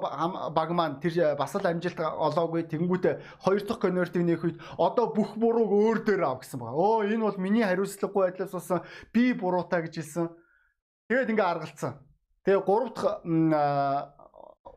[0.54, 5.34] баг маань тэр бас л амжилт олоогүй тэнгуүтэ хоёр дахь конвертыг нээх үед одоо бүх
[5.40, 6.76] бурууг өөр дээр ав гэсэн байгаа.
[6.78, 8.84] Оо энэ бол миний хариуцлагагүй байдлаас болсон
[9.16, 10.28] би буруутай гэж хэлсэн.
[11.10, 12.04] Тэгээд ингээ аргалцсан.
[12.46, 13.18] Тэгээ гурав дахь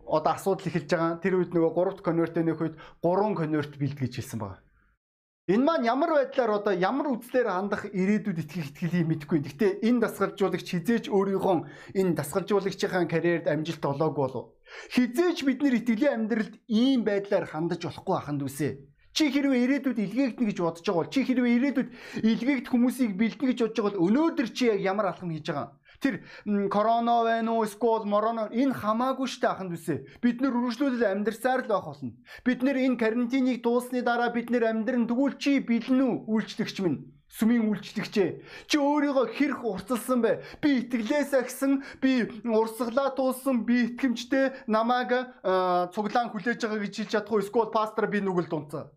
[0.08, 1.20] одоо асуудал эхэлж байгаа.
[1.20, 4.58] Тэр үед нөгөө 3 дахь конверт нөх үед 3 конверт бэлд гэж хэлсэн байна.
[5.48, 9.40] Энэ маань ямар байдлаар одоо ямар үзлээр хандах ирээдүйд итгэх итгэлийг мэдэхгүй.
[9.40, 11.56] Гэхдээ энэ дасгалжуулагч хизээч өөрийнхөө
[11.96, 14.52] энэ дасгалжуулагчийн карьерд амжилт олоогүй болов.
[14.92, 18.76] Хизээч бид нэр итгэлийн амьдралд ийм байдлаар хандаж болохгүй аханд үсэ.
[19.16, 21.88] Чи хэрвээ ирээдүйд илгээгдэнэ гэж бодож байгаа бол чи хэрвээ ирээдүйд
[22.28, 25.77] илгээгдэх хүмүүсийг бэлдэнэ гэж бодож байгаа бол өнөөдөр чи яг ямар алхам хийж байгаа?
[25.98, 26.22] Тэр
[26.70, 30.06] корона байна уу, скол, мороно энэ хамаагүй штэ аханд үсэ.
[30.22, 32.14] Бид нэр үргэлжлүүлэл амьдрсаар л байх болно.
[32.46, 37.18] Бид нэр энэ карантиныг дуусны дараа бид нэр амьдрын тэгвэл чи бэлэн үү үйлчлэгч минь?
[37.28, 38.30] сүмийн үйлчлэгчээ
[38.72, 40.32] чи өөрийгөө хэрэг урцалсан бэ
[40.64, 45.12] би итгэлээсээ гисэн би урсгалаа туулсан би итгэмжтэй намайг
[45.92, 48.88] цуглаан хүлээж байгаа гэж хэлж чадахгүй эсвэл пастор би нүгэл дунцаа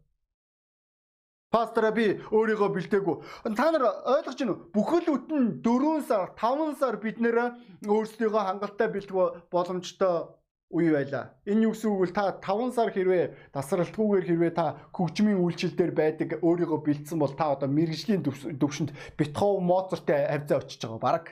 [1.52, 3.16] Пастора би өөрийгөө бэлдээгүй.
[3.60, 4.72] Та нар ойлгож байна уу?
[4.72, 10.32] Бүхэл бүтэн 4 сар, 5 сар бид нэр өөрсдийгөө хангалттай бэлдэх боломжтой
[10.72, 11.36] үе байлаа.
[11.44, 12.16] Энэ юу гэсэн үг вэ?
[12.16, 17.52] Та 5 сар хэрвээ тасралтгүйгээр хэрвээ та хөгжмийн үйлчлэл дээр байдаг өөрийгөө бэлдсэн бол та
[17.52, 21.24] одоо мэрэгжлийн төвшөнд Бетхов, Моцарттай хавцаа очиж байгаа баг.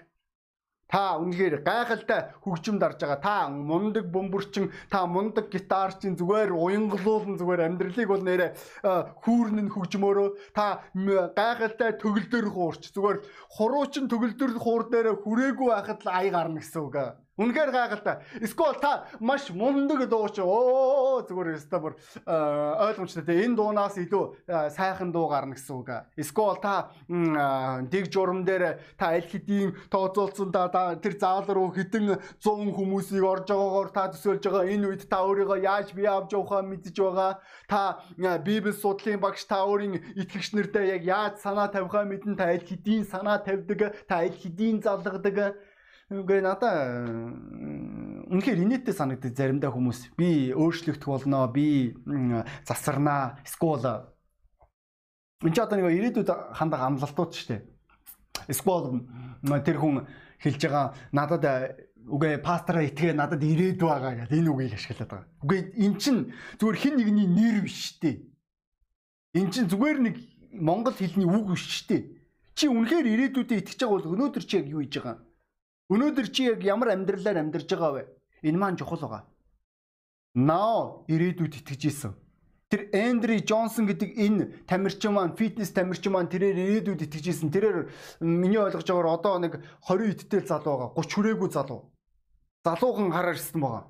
[0.89, 3.21] Та үнэхээр гайхалтай хөгжим дарж байгаа.
[3.21, 8.57] Та мундаг бөмбөрчин, та мундаг гитарчин зүгээр уянгалуулан зүгээр амьдралыг бол нэрэ
[9.21, 10.81] хүүрнэн хөгжмөөрөө та
[11.37, 13.17] гайхалтай төгөлдөр хуурч зүгээр
[13.53, 16.97] хуруучин төгөлдөр хуур дээр хүрээгүй байхад л ай гарна гэсэн үг.
[17.39, 18.19] Үнэхээр гайхалтай.
[18.43, 20.43] Эсвэл та маш мундаг дууч.
[20.43, 21.93] Оо зүгээр өстой бүр
[22.27, 23.23] ойлгомжтой.
[23.23, 24.43] Те энэ дуунаас илүү
[24.75, 25.89] сайхан дуу гарна гэсэн үг.
[26.19, 30.67] Эсвэл та дэг журам дээр та аль хэдийн тооцоолсон та
[30.99, 34.67] тэр заал руу хэдэн 100 хүмүүсийг орж байгаагаар та төсөөлж байгаа.
[34.67, 37.39] Энэ үед та өөрийгөө яаж бие авч явахаа мэдж байгаа.
[37.71, 38.03] Та
[38.43, 43.07] Библи судлалын багш та өөрийн итгэгч нартай яг яаж санаа тавихаа мэдэн та аль хэдийн
[43.07, 45.55] санаа тавьдаг, та аль хэдийн залгадаг
[46.09, 47.05] Үгүй надаа
[48.33, 51.93] үнэхээр инээдтэй санагддаг заримдаа хүмүүс би өөрчлөгдөх болноо би
[52.65, 54.09] засарнаа эсвэл
[55.45, 57.61] энэ ч одоо нэг ирээдүйд хандах амлалтууд шүү дээ.
[58.49, 59.05] Эсвэл
[59.61, 60.09] тэр хүн
[60.41, 61.45] хэлж байгаа надад
[62.09, 65.29] үгүй пастораа итгээ надад ирээд байгаа гэдэг энэ үгийг ашиглаад байгаа.
[65.45, 68.17] Үгүй эн чин зүгээр хин нэгний нэр биш шүү дээ.
[69.37, 70.15] Эн чин зүгээр нэг
[70.57, 72.01] монгол хэлний үг биш шүү дээ.
[72.57, 75.28] Чи үнэхээр ирээдүйдээ итгэж байгаа бол өнөөдөр чи яг юу хийж байгаа юм?
[75.89, 78.03] Өнөөдөр чи яг ямар амьдралаар амьдарч байгаа вэ?
[78.45, 79.25] Энэ маань чухал байгаа.
[80.37, 82.13] Наа ирээдүйд итгэж исэн.
[82.69, 87.49] Тэр Эндри Джонсон гэдэг энэ тамирчин маань фитнес тамирчин маань тэрээр ирээдүйд итгэж исэн.
[87.49, 87.89] Тэрээр
[88.21, 89.53] миний ойлгож байгаагаар одоо нэг
[89.89, 91.01] 20 идтэл залуу байгаа.
[91.01, 91.89] 30 хүрээгүй залуу.
[92.61, 93.85] Залуухан хараар ирсэн байгаа.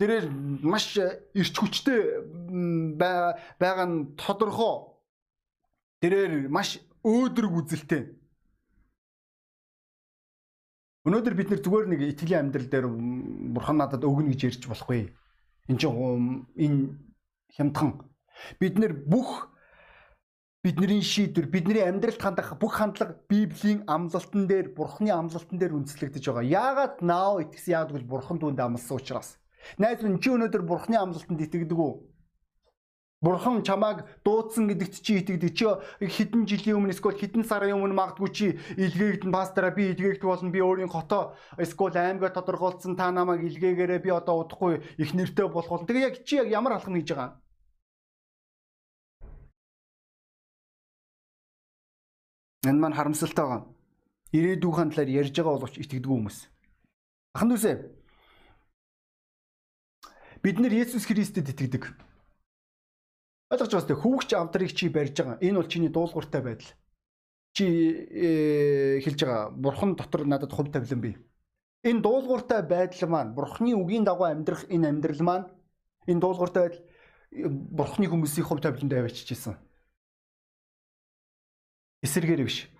[0.00, 0.26] Тэрээр
[0.64, 2.00] маш эрч хүчтэй
[3.60, 4.96] байгаа нь тодорхой.
[6.00, 8.21] Тэрээр маш өөдрөг үзэлтэй.
[11.02, 12.86] Өнөөдөр бид нэр зүгээр нэг итгэлийн амьдрал дээр
[13.58, 15.10] бурхан надад өгнө гэж ярьж болохгүй.
[15.66, 16.94] Энд чинь энэ
[17.58, 18.06] хямдхан.
[18.62, 19.50] Бид нэр бүх
[20.62, 26.46] бидний шийдвэр, бидний амьдралд хандах бүх хандлага Библийн амлалтан дээр, Бурханы амлалтан дээр үндэслэгдэж байгаа.
[26.46, 29.42] Яагаад наав итгэсэн яагаад гэвэл Бурхан түүнд амласан учраас.
[29.82, 31.92] Найз минь чи өнөөдөр Бурханы амлалтанд итгэдэг үү?
[33.22, 35.54] Бурхан чамааг дуудсан гэдэгт чи итгэдэг.
[35.54, 35.70] Чи
[36.02, 40.50] хэдэн жилийн өмнө эсвэл хэдэн сарын өмнө магадгүй чи илгээгдэн пастораа би илгээгдэх болно.
[40.50, 45.70] Би өөрийн хотоо эсвэл аймгаа тодорхойлцсон та намайг илгээгээрээ би одоо удахгүй их нэртэй болох
[45.70, 45.86] болно.
[45.86, 47.38] Тэгээ яг чи яг ямар алхам хийж байгаа?
[52.66, 53.62] Энэ маань харамсалтай байгаа.
[54.34, 56.38] Ирээдүйн талаар ярьж байгаа боловч итгэдэггүй хүмүүс.
[57.38, 57.76] Ахын дүүсээ.
[60.42, 62.11] Бид нэр Есүс Христэд итгэдэг.
[63.52, 65.36] Ойлгож байгаа тест хөвгч авдрыг чи барьж байгаа.
[65.44, 66.72] Энэ бол чиний дуулууртай байдал.
[67.52, 71.16] Чи э, хэлж байгаа бурхан дотор надад хувь тавилан бий.
[71.84, 75.46] Энэ дуулууртай байдал маань бурханы үгийн дагуу амьдрах энэ амьдрал маань
[76.08, 76.84] энэ дуулууртай байдал
[77.28, 79.60] э, бурханы хүмүүсийн хувь тавиланд авчижсэн.
[82.00, 82.72] Эсэргээр биш.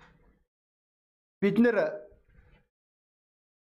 [1.37, 2.01] Бид нэр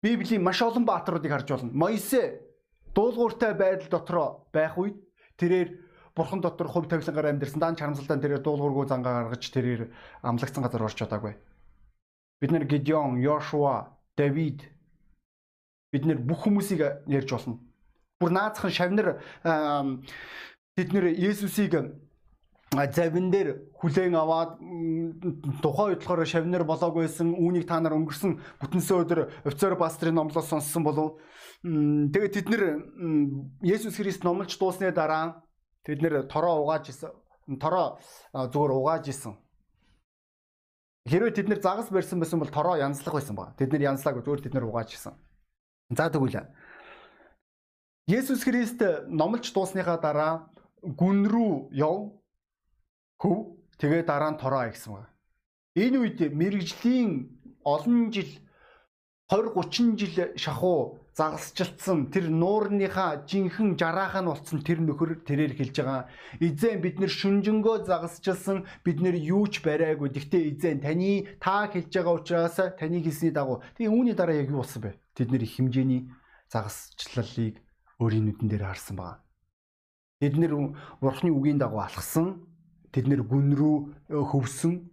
[0.03, 1.75] Библийн маш олон баатруудыг харж байна.
[1.75, 2.47] Моисе
[2.95, 5.03] дуулууртай байдал дотроо байх үед
[5.35, 9.89] тэрээр бурхан дотор хувь тавилангаар амьдэрсэн даан чарамсалдаан тэрээр дуулуургүй зангаа гаргаж тэрээр
[10.23, 11.35] амлагцсан газар орч чадаагүй.
[12.41, 14.67] Бид нэр Гидеон, Йошуа, Давид
[15.93, 17.61] бид нэр бүх хүмүүсийг ярьж болно.
[18.21, 19.21] Бүр наацхан шавнар
[20.77, 21.77] бид нэр Есүсийг
[22.73, 24.57] завин дээр хүлээн аваад
[25.61, 30.49] тухайн үед болохоор шавнар болоог байсан үүнийг та нар өнгөрсөн бүтэнсээ өдөр офицер пастрын номлоос
[30.49, 31.21] сонссон болов.
[31.63, 32.63] Тэгээд тэд нэр
[33.61, 35.45] Есүс Христ номлож дуусны дараа
[35.83, 37.11] Тэд нэр тороо угааж исэн.
[37.59, 37.99] Тороо
[38.33, 39.35] зүгээр угааж исэн.
[41.11, 43.55] Хэрвээ тэд нэр загас барьсан байсан бол тороо янзлах байсан ба.
[43.59, 45.15] Тэд нэр янзлаагүй зүгээр тэд нэр угааж исэн.
[45.91, 46.47] За тэгвэл
[48.07, 50.51] Есүс Христ номлож дуусныхаа дараа
[50.83, 52.15] гүн рүү яв.
[53.19, 55.11] Хөв тэгээ дараа нь тороо гэсэн байна.
[55.75, 57.11] Энэ үед мэрэгжлийн
[57.67, 58.31] олон жил
[59.31, 66.09] 20 30 жил шахуу загасчилсан тэр нуурныхаа жинхэнэ жараахан болсон тэр нөхөр тэрээр хэлж байгаа.
[66.41, 70.09] Эзэн бид нэр шүнжэнгөө загасчилсан бид нэр юу ч бариагүй.
[70.09, 73.61] Гэхдээ эзэн таны та хэлж байгаа учраас таны хэлсний дагуу.
[73.77, 74.97] Тэгээ үүний дараа яг юу болсон бэ?
[75.13, 76.09] Тэд нэр их хэмжээний
[76.49, 77.61] загасчлалыг
[78.01, 79.21] өөрийн нүдэн дээр харсан байгаа.
[80.25, 80.53] Тэд нэр
[80.97, 82.41] бурхны үгийн дагуу алхсан.
[82.89, 83.77] Тэд нэр гүн рүү
[84.09, 84.93] хөвсөн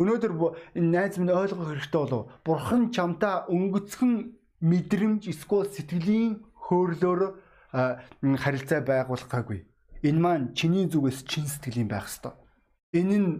[0.00, 0.32] Өнөөдөр
[0.74, 2.26] энэ найз минь ойлгох хэрэгтэй болов.
[2.42, 7.20] Бурхан чамтаа өнгөцхөн мэдрэмж эсвэл сэтгэлийн хөөрлөөр
[8.38, 9.66] харилцаа байгуулахгүйг.
[10.06, 12.34] Энэ маань чиний зүгээс чин сэтгэлийн байх ёстой.
[12.94, 13.30] Энэ нь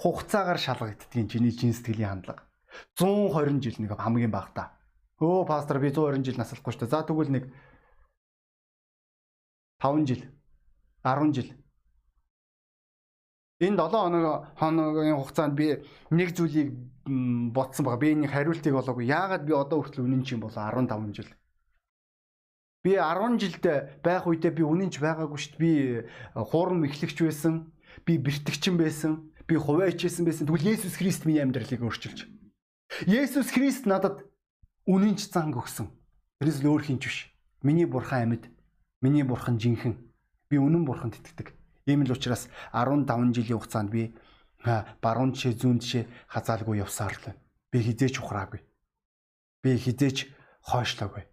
[0.00, 2.44] хугацаагаар шалгагддгийн чиний чин сэтгэлийн хандлага.
[3.00, 4.64] 120 жил нэг хамгийн бага та.
[5.20, 6.92] Өө пастор би 120 жил наслахгүй шүү дээ.
[6.92, 7.44] За тэгвэл нэг
[9.80, 10.22] 5 жил
[11.04, 11.48] 10 жил
[13.60, 15.80] Энэ 7 хоног хоногийн хугацаанд би
[16.10, 18.00] нэг зүйлийг ботсон байгаа.
[18.00, 19.06] Би энийг хариултыг олоогүй.
[19.06, 21.30] Яагаад би одоо хүртэл үнэн чинь болоо 15 жил.
[22.84, 25.60] Би 10 жилдээ байх үедээ би үнэн ч байгаагүй шүү дээ.
[25.60, 25.72] Би
[26.36, 27.72] хуурам эхлэгч байсан.
[28.04, 29.32] Би бэртгчин байсан.
[29.48, 30.48] Би хувааичсэн байсан.
[30.48, 32.28] Тэгвэл Есүс Христ миний амьдралыг өөрчилж.
[33.08, 34.24] Есүс Христ надад
[34.88, 35.88] үнэн ч занг өгсөн.
[36.40, 37.18] Тэрээс л өөр хинч биш.
[37.64, 38.52] Миний бурхан амьд.
[39.00, 40.00] Миний бурхан жинхэнэ.
[40.48, 41.56] Би үнэн бурханд итгэдэг.
[41.88, 44.16] Ийм л учраас 15 жилийн хугацаанд би
[44.64, 47.40] баруун тишээ зүүн тишээ хазаалгүй явсаар л байна.
[47.70, 48.60] Би хизээч ухраагүй.
[49.62, 50.32] Би хизээч
[50.64, 51.28] хойшлоогүй.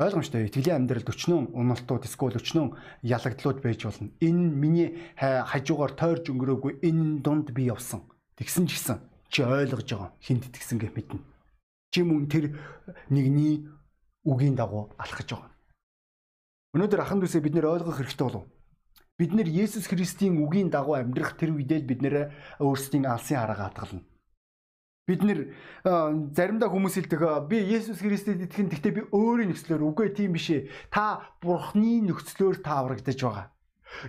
[0.00, 0.48] Ойлгомжтой.
[0.48, 4.10] Итгэлийн амьдралд өчнөн уналтууд, эсвэл өчнөн ялагдлууд байж болно.
[4.24, 4.88] Энэ миний
[5.20, 8.08] хажуугаар тойрж өнгөрөөгүй энэ дунд би явсан.
[8.40, 8.98] Тэгсэн ч гэсэн
[9.28, 11.20] чи ойлгож байгаа хинт итгэсэн гэх мэднэ.
[11.92, 12.56] Чи мөн тэр
[13.12, 13.68] нэгний
[14.24, 15.52] үгийн дагуу алхаж байгаа.
[16.72, 18.48] Өнөөдөр ахан дүүсээ бид нэр ойлгох хэрэгтэй болов.
[19.22, 24.02] Бид нэр Есүс Христийн үгийн дагуу амьдрах тэр үедээ бид нэр өөрсдийн алсын хараа хатгална.
[25.06, 25.40] Бид нэр
[26.34, 30.66] заримдаа хүмүүс хэлдэг би Есүс Христэд итгэн гэхдээ би өөрийн нөхцлөөр үгүй тийм биш ээ.
[30.90, 33.46] Та Бурхны нөхцлөөр та аврагдаж байгаа.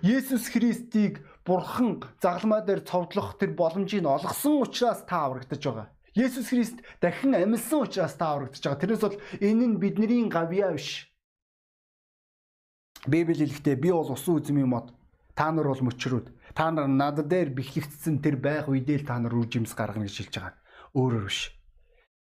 [0.02, 5.94] Есүс Христийг Бурхан загламаа дээр цовдлох тэр боломжийг олгосон учраас та аврагдаж байгаа.
[6.18, 8.82] Есүс Христ дахин амьсан учраас та аврагдаж байгаа.
[8.82, 11.06] Тэрнээс бол энэ нь бидний гавьяа биш.
[13.06, 14.90] Библи хэлэхдээ би бол усан үзмийн мод.
[15.34, 16.30] Та нар бол мөчрүүд.
[16.54, 20.30] Та нар над дээр бэхлэгдсэн тэр байх үедээ л та нар үр жимс гаргана гэж
[20.30, 20.58] хэлж байгаа.
[20.94, 21.50] Өөрөөр биш.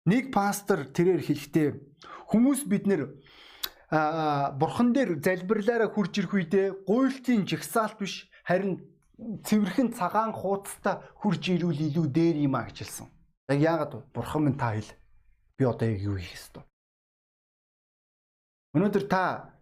[0.09, 1.69] Нэг пастор тэрээр хэлэхдээ
[2.33, 3.03] хүмүүс бид нэр
[4.57, 8.81] бурхан дээр залбирлаараа хурж ирэх үедээ гуйлтын жигсаалт биш харин
[9.17, 13.07] цэвэрхэн цагаан хуудастай хурж ирүүл илүү дээр юм а гэж хэлсэн.
[13.53, 14.91] Яг яагаад бурхан минь та хэл.
[15.57, 16.65] Би одоо яг юу хийх ёстой.
[18.75, 19.56] Өнөөдөр та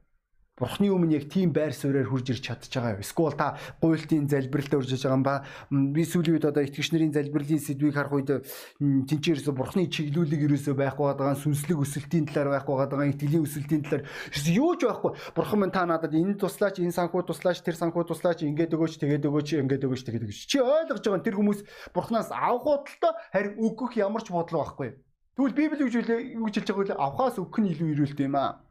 [0.54, 3.02] Бурхны өмнө яг тийм байр суурьаар хурж ирч чадж байгаа юу?
[3.02, 7.58] Эсвэл та гуйлтын залбиралтай урьж байгаа юм ба би сүүлийн үед одоо итгэгч нарын залбирлын
[7.58, 8.30] сэдвийг харах үед
[8.78, 14.06] тэнцээрээс Бурхны чиглүүлэг ерөөсөө байхгүй байгаа, сүнслэг өсөлтийн талаар байхгүй байгаа, итгэлийн өсөлтийн талаар
[14.54, 15.10] юу ч байхгүй.
[15.34, 19.26] Бурхан минь та надад энэ туслаач, энэ санхүү туслаач, тэр санхүү туслаач, ингээд өгөөч, тэгээд
[19.26, 20.38] өгөөч, ингээд өгөөч, тэгээд өгөөч.
[20.46, 24.94] Чи ойлгож байгаа тэр хүмүүс Бурханаас авах бодолтой харин өгөх ямар ч бодлого байхгүй.
[25.34, 25.94] Тэгвэл Библи гэж
[26.38, 27.02] юу гэж хэлж байгаа вэ?
[27.02, 28.63] Авахаас өгөх нь илүү ирүүлдэг юм аа.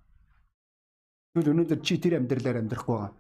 [1.34, 3.14] Тэгвэл өнөөдөр чи тэр амьдралаар амьдрахгүй байгаа.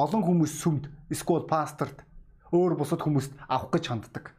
[0.00, 2.08] Олон хүмүүс сүмд, эсвэл пасторт
[2.52, 4.32] өөр бусад хүмүүст авах гэж ханддаг.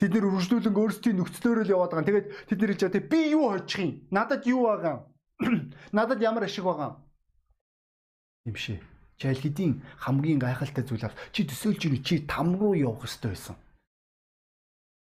[0.00, 2.08] Тэд нэр үржлүүлэн өөрсдийн нөхцлөөрөө л яваад байгаа.
[2.08, 3.92] Тэгээд тэд нэр хэлж байгаа би юу хожих юм?
[4.08, 4.96] Надад юу байгаа?
[5.96, 7.04] Надад ямар ашиг байгаа?
[8.44, 8.80] юм шээ.
[9.16, 13.32] Чи аль хэдийн хамгийн гайхалтай зүйл авч чи төсөөлж ийн чи там руу явах ёстой
[13.32, 13.56] байсан.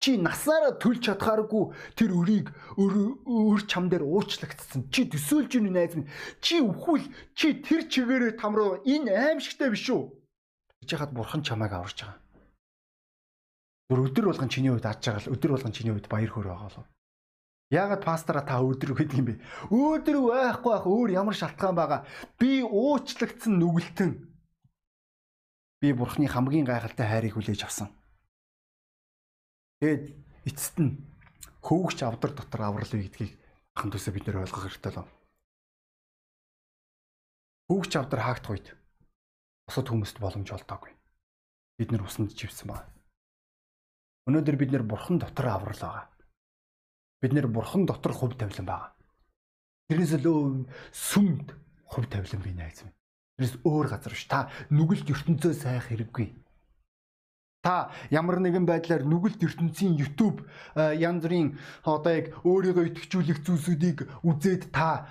[0.05, 4.93] Чи насаараа төлж чадхааргүй тэр өрийг өөр чам дээр уучлагдсан.
[4.93, 6.11] Чи төсөөлж ийн найз минь.
[6.45, 10.05] Чи өвхүүл чи тэр чигээрээ там руу энэ аимшигтай биш үү?
[10.85, 12.21] гэж яхад бурхан чамайг аварж байгаа.
[13.89, 16.69] Гүр өдөр болгон чиний үед аж байгаа л өдөр болгон чиний үед баяр хөөр байгаа
[16.69, 16.85] болов.
[17.73, 19.41] Яагаад пастора та өдөр гэдэг юм бэ?
[19.73, 22.05] Өдөр байхгүй байх өөр ямар шалтгаан байгаа?
[22.37, 24.11] Би уучлагдсан нүгэлтэн.
[25.81, 27.89] Би бурхны хамгийн гайхалтай хайрыг хүлээж авсан.
[29.81, 30.03] Тэгээд
[30.47, 30.95] эцэст нь
[31.59, 33.33] хөвгч авдар дотор аврал үе гэдгийг
[33.75, 35.09] ахан төсөө бид нэр ойлгох хэрэгтэй л.
[37.67, 38.67] Хөвгч авдар хаагдах үед
[39.67, 40.93] бусад хүмүүст боломж олдоогүй.
[41.75, 42.87] Бид нэр усанд живсэн байна.
[44.31, 46.07] Өнөөдөр бид нэр бурхан дотор аврал байгаа.
[47.19, 48.91] Бид нэр бурхан дотор хөв тавилан байгаа.
[49.91, 51.51] Тэрнээс л сүмд
[51.91, 52.95] хөв тавилан бий найз минь.
[53.35, 54.23] Тэрнээс өөр газар биш.
[54.29, 56.44] Та нүгэлт ертөнцөө сайх хэрэггүй
[57.65, 60.45] Та ямар нэгэн байдлаар нүгэлт ертөнцийн YouTube
[60.77, 65.09] янз бүрийн одоо яг өөрийгөө итгэжүүлэх зүйлсүүдийг үзээд та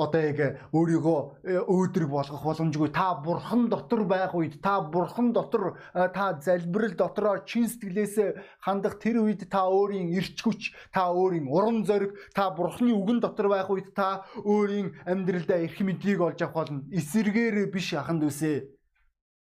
[0.00, 1.20] одоо яг өөрийгөө
[1.68, 2.88] өөдрөг болгох боломжгүй.
[2.96, 9.20] Та бурхан дотор байх үед та бурхан дотор та залбирал дотроо чин сэтгэлээс хандах тэр
[9.20, 13.92] үед та өөрийн эрч хүч, та өөрийн урам зориг, та бурханы үгэн дотор байх үед
[13.92, 16.88] та өөрийн амьдралдаа эрх мэдлийг олж авах болно.
[16.88, 18.79] Эсэргээр биш аханд үсэ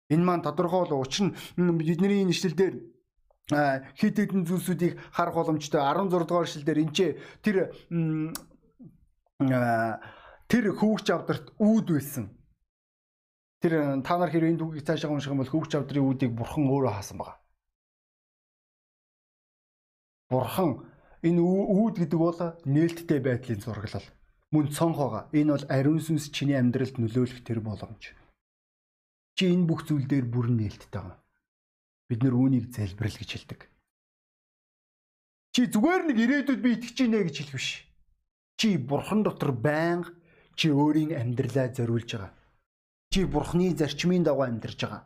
[0.10, 2.76] Энэ маань тодорхой бол учир нь бидний нэшлэл дээр
[3.48, 6.96] хит хитэн зүйлсүүдийг харах боломжтой 16 дугаар эшлэл дээр энэ
[7.43, 7.58] тэр
[10.48, 12.26] тэр хүүгч авдарт үүд байсан.
[13.60, 16.91] Тэр та нар хэрэг энэ түүхийг цаашаа унших юм бол хүүгч авдрын үүдийг бурхан өөрөө
[16.91, 17.39] хаасан байгаа.
[20.32, 20.72] Бурхан
[21.24, 24.08] энэ үүд гэдэг бол нээлттэй байдлын зураглал.
[24.52, 28.15] Мөн цонхоога энэ бол ариун сүнс чиний амьдралд нөлөөлөх тэр боломж.
[29.38, 31.21] Чи энэ бүх зүйл дээр бүрэн нээлттэй байгаа.
[32.10, 33.62] Бид нэр үүнийг залбирал гэж хэлдэг.
[35.54, 37.69] Чи зүгээр нэг ирээдүйд би итгэж гинэ гэж хэлэх биш.
[38.58, 40.10] Чи бурхан дотор байнга
[40.58, 42.34] чи өөрийн амьдралаа зориулж байгаа.
[43.13, 45.06] Чи бурханы зарчмын дагуу амьдарч байгаа.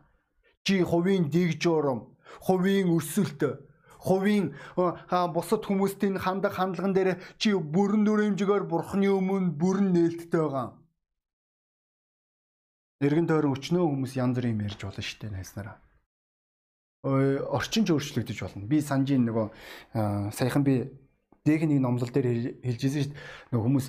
[0.64, 3.68] Чи хувийн дэг журам, хувийн өсөлт,
[4.00, 4.56] хувийн
[5.36, 10.81] бусад хүмүүсийн хандаг хандлаган дээр чи бүрэн дүрмжигээр бурханы өмнө бүрэн нээлттэй байгаа.
[13.02, 15.76] Эргэн тойрон өчнөө хүмүүс янз бүрийн юм ярьж болно шүү дээ найснараа.
[17.02, 18.70] Орчин ч өөрчлөгдөж болно.
[18.70, 19.46] Би санжийн нөгөө
[20.38, 20.86] саяхан би
[21.42, 23.58] дэг нэг номлол дээр хэлжсэн шүү дээ.
[23.58, 23.88] Нөгөө хүмүүс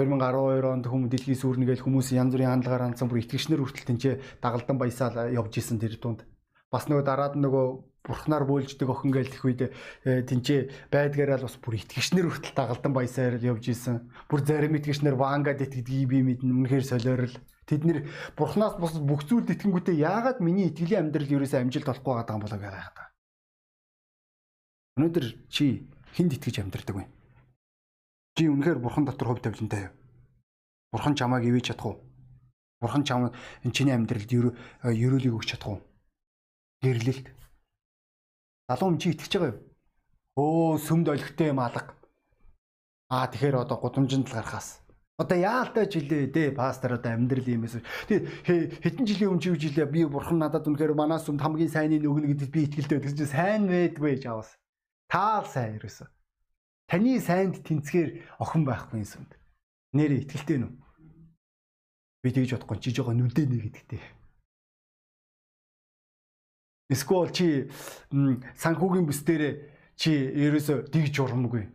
[0.00, 4.80] 2012 онд хүмүүс дэлхийн сүрнгээл хүмүүс янз бүрийн хандлагаар хандсан бүр итгэгчнэр хүртэл тэнцээ дагалдан
[4.80, 6.24] баясаал явж исэн тэр тунд.
[6.72, 7.66] Бас нөгөө дараад нөгөө
[8.08, 9.60] бурхнаар бөөлждөг охин гэлэх үед
[10.08, 14.08] тэнцээ байдгаараа бас бүр итгэгчнэр хүртэл дагалдан баясаар явж исэн.
[14.24, 16.48] Бүр зарим итгэгчнэр вангад итгэдгийг би мэднэ.
[16.48, 17.98] Үнэхээр солиорл Тэд нэр
[18.36, 22.60] бурхнаас бус бүх зүйлд итгэнгүүтээ яагаад миний итгэлийн амьдрал ерөөсөө амжилт олохгүй байгаа юм болоо
[22.60, 23.06] гэж байгаа.
[25.00, 27.04] Өнөөдөр чи хүнд итгэж амьдрдаг вэ?
[28.36, 29.92] Чи үнэхээр бурхан дотор хөв тавилантай юу?
[30.92, 31.96] Бурхан чамааг ивэж чадах уу?
[32.84, 33.32] Бурхан чам
[33.64, 35.80] энэ чиний амьдралд ерөөлийг өгч чадах уу?
[36.84, 37.32] Гэрлэлт.
[38.68, 39.60] Залуу юм чи итгэж байгаа юу?
[40.36, 41.96] Өө сүмд олигтой юм алга.
[43.08, 44.83] Аа тэгэхээр одоо гудамжинд л гарахаас
[45.14, 49.86] Одоо яалтай жилээ дээ пастор одоо амьдрал юм эсвэл тэгээ хэдэн жилийн өмнө чи жилээ
[49.86, 53.62] би бурхан надад үнэхээр манаас өмнө хамгийн сайныг өгнө гэдэгт би итгэлтэй байдаг чинь сайн
[53.70, 54.58] байдгүй жаавас.
[55.06, 56.10] Таал сайн ерөөсө.
[56.90, 59.38] Таны сайнд тэнцгээр охин байхгүй юмсанд.
[59.94, 60.74] Нэрээ итгэлтэй нү.
[62.26, 64.02] Би тэгж бодохгүй чи жоо нүдэ нэ гэдэгтэй.
[66.90, 67.70] Эсвэл чи
[68.58, 69.62] санхүүгийн бүс дээр
[69.94, 71.70] чи ерөөсө тэгж урамгүй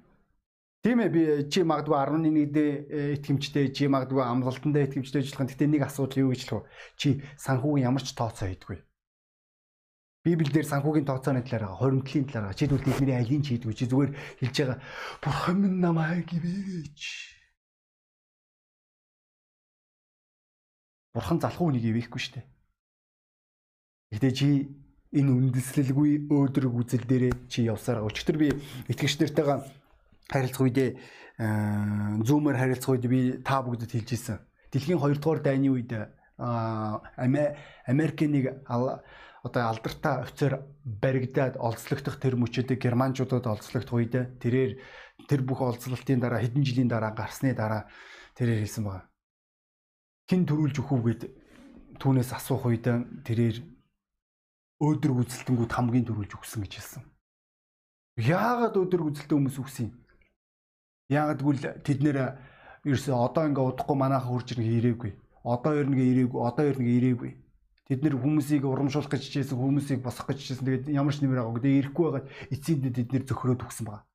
[0.79, 2.65] Тийм ээ би чи магадгүй 11 дэ
[3.19, 5.51] итгэмжтэй чи магадгүй амлалтандаа итгэмжтэй ажиллах.
[5.51, 6.63] Гэтэ нэг асуудал юу гэж вэ?
[6.95, 8.79] Чи санхүүгийн ямар ч тооцоо хийдгүй.
[10.23, 12.59] Библиэлд санхүүгийн тооцооны талаар байгаа, хоримтлын талаар байгаа.
[12.59, 13.75] Чи тэгвэл тэдний алийг ч хийдгүй.
[13.75, 14.79] Чи зүгээр хэлж байгаа
[15.19, 16.99] бурхан минь намайг ивэж.
[21.11, 22.47] Бурхан залхуу үнийг ивэхгүй шүү дээ.
[24.15, 24.47] Гэтэ чи
[25.11, 28.07] энэ үндэслэлгүй өөдрөг үзэл дээрээ чи явсараа.
[28.07, 28.47] Өчтөр би
[28.87, 29.67] итгэгч нартайгаа
[30.29, 30.89] харилцах үедээ
[32.23, 34.37] зүүмээр харилцах үед би та бүгдэд хэлж ирсэн.
[34.71, 35.91] Дэлхийн 2 дугаар дайны үед
[36.37, 38.45] Америкийн нэг
[39.43, 44.71] одоо алдартай офицер баригдаад олзлогдох тэр мөчөдөө германчуудад олзлогдох үед тэрээр
[45.27, 47.87] тэр бүх олзлолтын дараа хэдэн жилийн дараа гарсны дараа
[48.35, 49.07] тэрээр хэлсэн байна.
[50.27, 51.21] Хин төрүүлж өгөх үгээд
[52.03, 52.87] түүнээс асуух үед
[53.23, 53.63] тэрээр
[54.79, 57.03] өөдрөг үзэлтэнгүүд хамгийн төрүүлж өгсөн гэж хэлсэн.
[58.19, 59.93] Яагаад өөдрөг үзэлтэн хүмүүс үгсэн юм?
[61.09, 62.17] Яагад гэвэл тэд нэр
[62.85, 65.11] ерөөсөө одоо ингээ удахгүй манайха хурж ирэх ирээгүй.
[65.41, 67.31] Одоо ернгээ ирээгүй, одоо ернгээ ирээгүй.
[67.89, 70.65] Тэд нэр хүмүүсийг урамшуулах гэж чижсэн, хүмүүсийг босгох гэж чижсэн.
[70.85, 71.61] Тэгээд ямар ч нэмэр агаагүй.
[71.65, 74.05] Тэгээд ирэхгүй байгаад эцсийн тэд нэр зөхрөөд өгсөн байгаа.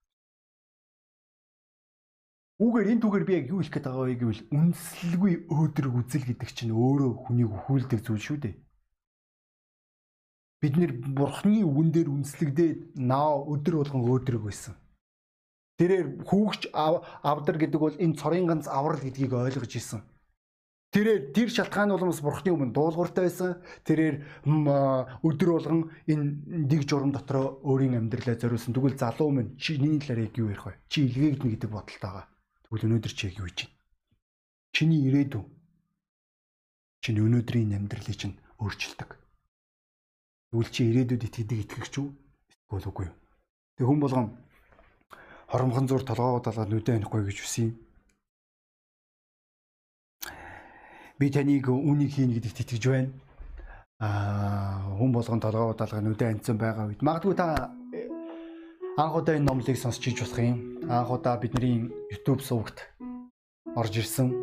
[2.62, 6.50] Үүгээр энэ түүгээр би яг юу хэлэх гээд байгаа вэ гэвэл үнслэлгүй өөдрөг үзэл гэдэг
[6.54, 8.54] чинь өөрөө хүнийг өхүүлдэг зүйл шүү дээ.
[10.62, 14.78] Бид нэр бурхны үгэн дээр үнслэгдээд наа өдөр болгон өөдрөг байсан.
[15.74, 20.06] Тэрээр хүүгч авдар гэдэг бол энэ цорын ганц аврал гэдгийг ойлгож исэн.
[20.94, 23.58] Тэрээр тэр шалтгаан улмаас бурхны өмнө дуулууртай байсан.
[23.82, 24.46] Тэрээр
[25.26, 28.70] өдөр болгон энэ дэг журам дотроо өөрийн амьдралаа зориулсан.
[28.70, 30.78] Тэгвэл залуу минь чиний талаар яг юу ярих вэ?
[30.86, 32.26] Чи илгээгдэнэ гэдэг бодолтой байгаа.
[32.70, 33.74] Тэгвэл өнөөдөр чи яг юу хийж байна?
[34.70, 35.42] Чиний ирээдүй.
[37.02, 39.10] Чиний өнөөдрийн амьдралыг чинь өөрчилдөг.
[40.54, 42.08] Тэгвэл чи ирээдүйд итгэдэг итгэгч үү?
[42.70, 43.18] Эсвэл үгүй юу?
[43.74, 44.26] Тэг хүн болгон
[45.54, 47.70] хоромхон зур толгоогоо далгаад нүдэ анихгүй гэж хүсье.
[51.14, 53.14] Би таныг үнийг хийнэ гэдэгт итгэж байна.
[54.02, 57.70] аа хүн болгон толгой удаалгын үдэ анцсан байгаа үед магадгүй та
[58.98, 60.58] анх удаа энэ номлыг сонсч иж болох юм.
[60.90, 62.90] Анх удаа бидний YouTube сувагт
[63.78, 64.34] орж ирсэн.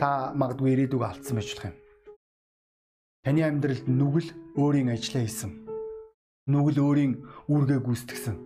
[0.00, 1.76] Та магадгүй ирээдүг алдсан байж болох юм.
[3.28, 5.52] Таны амьдралд нүгэл өөрийн ажлаа хийсэн.
[6.48, 7.12] Нүгэл өөрийн
[7.52, 8.45] үүргээ гүйцэтгсэн.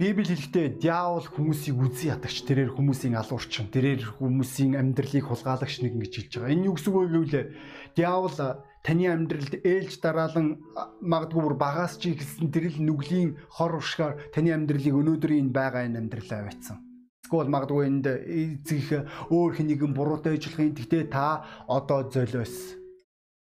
[0.00, 6.12] Библи хэлэхдээ диавол хүмүүсийг үзий ядагч, тэрээр хүмүүсийн алуурчин, тэрээр хүмүүсийн амьдралыг хулгайлагч нэг ингэж
[6.16, 6.54] хэлж байгаа.
[6.56, 7.52] Энэ юу гэсэн үг вэ гэвэл
[8.00, 8.36] диавол
[8.80, 10.64] таны амьдралд ээлж дараалан
[11.04, 16.48] магадгүй бүр багаас чи ихсэн тэрл нүглийн хор уршгаар таны амьдралыг өнөөдрийн байгаа энэ амьдралаа
[16.48, 16.80] аваацсан.
[17.28, 22.79] Эсвэл магадгүй энд эзэх өөр хэнийгэн буруутай ажиллахын гэхдээ та одоо золиос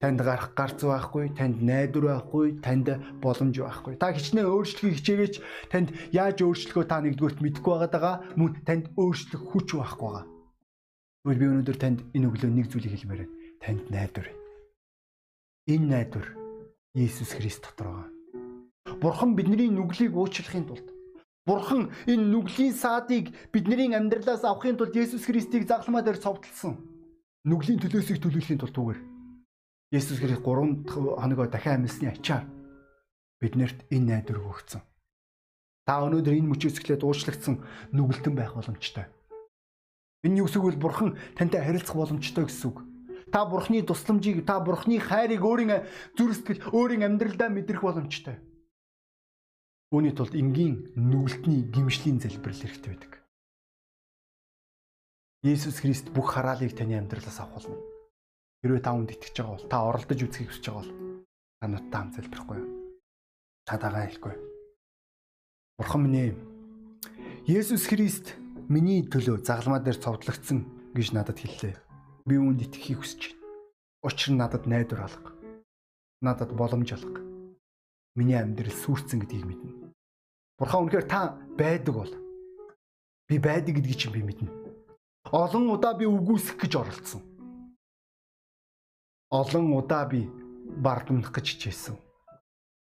[0.01, 2.89] Танд гарах гарц байхгүй, танд найдвар байхгүй, танд
[3.21, 4.01] боломж байхгүй.
[4.01, 5.35] Та хичнээн өөрчлөхийг хичээгээч
[5.69, 8.25] танд яаж өөрчлөхөө та нэгдүгürt мэдэхгүй байгаа.
[8.33, 10.25] Мөн танд өөрчлөх хүч байхгүй байгаа.
[11.21, 13.35] Тэгвэл би өнөөдөр танд энэ өглөө нэг зүйлийг хэлмээр байна.
[13.61, 14.27] Танд найдвар.
[15.69, 16.27] Энэ найдвар
[16.97, 18.09] Иесус Христ дотор байгаа.
[18.97, 20.89] Бурхан бидний нүглийг уучлахын тулд
[21.45, 26.77] Бурхан энэ нүглийн саадыг бидний амьдралаас авахын тулд Есүс Христийг загламаа дээр цовдлсон.
[27.49, 28.99] Нүглийн төлөөсийг төлөвлөхийн тулд түгээр
[29.91, 32.47] Есүс Христ 3 дахь хоногоо дахин амьсны ачаар
[33.43, 34.79] биднэрт энэ найдвар өгсөн.
[35.83, 37.59] Та өнөөдөр энэ мөчөөс эхлээд уучлагдсан
[37.91, 39.11] нүгэлтэн байх боломжтой.
[40.23, 40.79] Энэ юу вэ?
[40.79, 42.87] Бурхан тантай харилцах боломжтой гэсэн үг.
[43.35, 45.83] Та Бурханы тусламжийг, та Бурханы хайрыг өөрийн
[46.15, 48.39] зүрх сэтгэл, өөрийн амьдралдаа мэдрэх боломжтой.
[49.91, 53.11] Үүний тулд энгийн нүгэлтний гимшлийн залбирал хэрэгтэй байдаг.
[55.43, 58.00] Есүс Христ бүх хараалыг таны амьдралаас авах болно.
[58.61, 60.93] Хэрвээ та үнд итгэж байгаа бол та оролдож үзхийг хүсэж байгаа бол
[61.57, 62.69] та нуттай хам залбирахгүй юу?
[63.65, 64.35] Та дагаа хэлэхгүй.
[65.81, 66.33] Бурхан минь ээ.
[67.49, 68.37] Есүс Христ
[68.69, 71.73] миний төлөө загламаа дээр цовдлогдсон гэж надад хэллээ.
[72.29, 73.41] Би үүнд итгэхийг хүсэж байна.
[74.05, 75.33] Учир нь надад найдвар алга.
[76.21, 77.17] Надад боломж алга.
[78.13, 79.89] Миний амьдрал сүрцэн гэдгийг мэднэ.
[80.61, 82.13] Бурхан үнэхээр та байдаг бол
[83.25, 84.53] би байдаг гэдгийг чинь би мэднэ.
[85.33, 87.30] Олон удаа би үгүйсэх гэж оролцсон
[89.31, 90.27] олон удаа би
[90.83, 91.95] бардамнах гэж хичээсэн.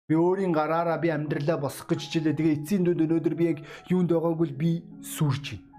[0.10, 2.34] Би өөрийн гараараа би амьдралаа босгох гэж хичээлээ.
[2.34, 3.60] Тэгээ эцсийн дүнд өнөөдөр би яг
[3.94, 4.72] юунд байгаагүй л би
[5.06, 5.70] сүрж байна.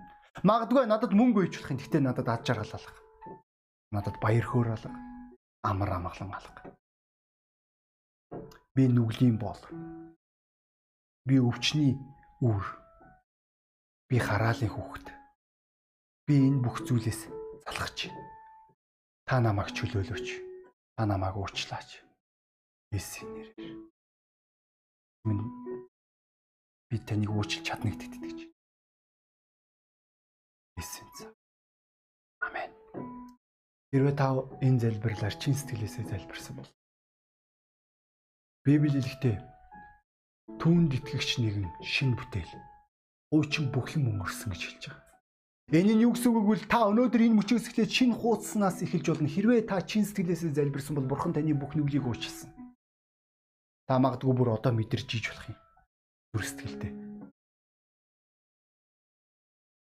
[0.47, 1.81] Магадгүй надад мөнгө үйж болох юм.
[1.83, 2.95] Гэхдээ надад ад жаргал алга.
[3.91, 4.95] Надад баяр хөөр алга.
[5.67, 6.63] Амар амгалан алга.
[8.79, 9.59] Би нүглийн бол.
[11.27, 11.99] Би өвчний
[12.39, 12.63] үр.
[14.07, 15.11] Би хараалын хүүхэд.
[16.31, 17.27] Би энэ бүх зүйлээс
[17.67, 18.23] залхаж байна.
[19.27, 20.50] Та намайг чөлөөлөөч
[21.01, 22.05] та намайг уучлаач.
[22.93, 23.73] Есүсийн нэрээр.
[25.25, 25.45] Минь
[26.93, 28.41] би таныг уучлах чадна гэдэгт итгэж.
[30.77, 31.33] Есүсийн цаг.
[32.45, 32.69] Амен.
[33.97, 36.71] Хэрвээ та энэ залбирлаар чин сэтгэлээсээ залбирсан бол
[38.69, 39.37] Библи хэлэхдээ
[40.61, 42.53] түүнд итгэгч нэгэн шин бүтээл.
[43.33, 45.10] Уучин бүхлэн өнгөрсөн гэж хэлж байгаа.
[45.71, 46.67] Энэ нь юу гэсэн үг вэ?
[46.67, 49.31] Та өнөөдөр энэ мөчөөс эхлээд шинэ хуудаснаас эхэлж болно.
[49.31, 52.51] Хэрвээ та чин сэтгэлээсээ залбирсан бол Бурхан таны бүх нүглийг уучлсан.
[53.87, 55.59] Та магадгүй бүр одоо мэдэрч иж болох юм.
[56.35, 56.93] Зүр сэтгэлтэй.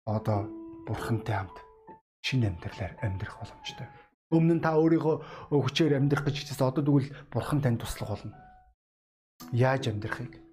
[0.03, 0.51] Одоо
[0.83, 1.57] Бурхантай хамт
[2.27, 3.87] шинэ амьдралаар амьдрах боломжтой.
[4.35, 5.15] Өмнө нь та өөрийнхөө
[5.47, 6.75] хүчээр амьдрах гэж хичээсэн.
[6.75, 8.35] Одоо тэгвэл Бурхан танд туслах болно.
[9.55, 10.43] Яаж амьдрахыг,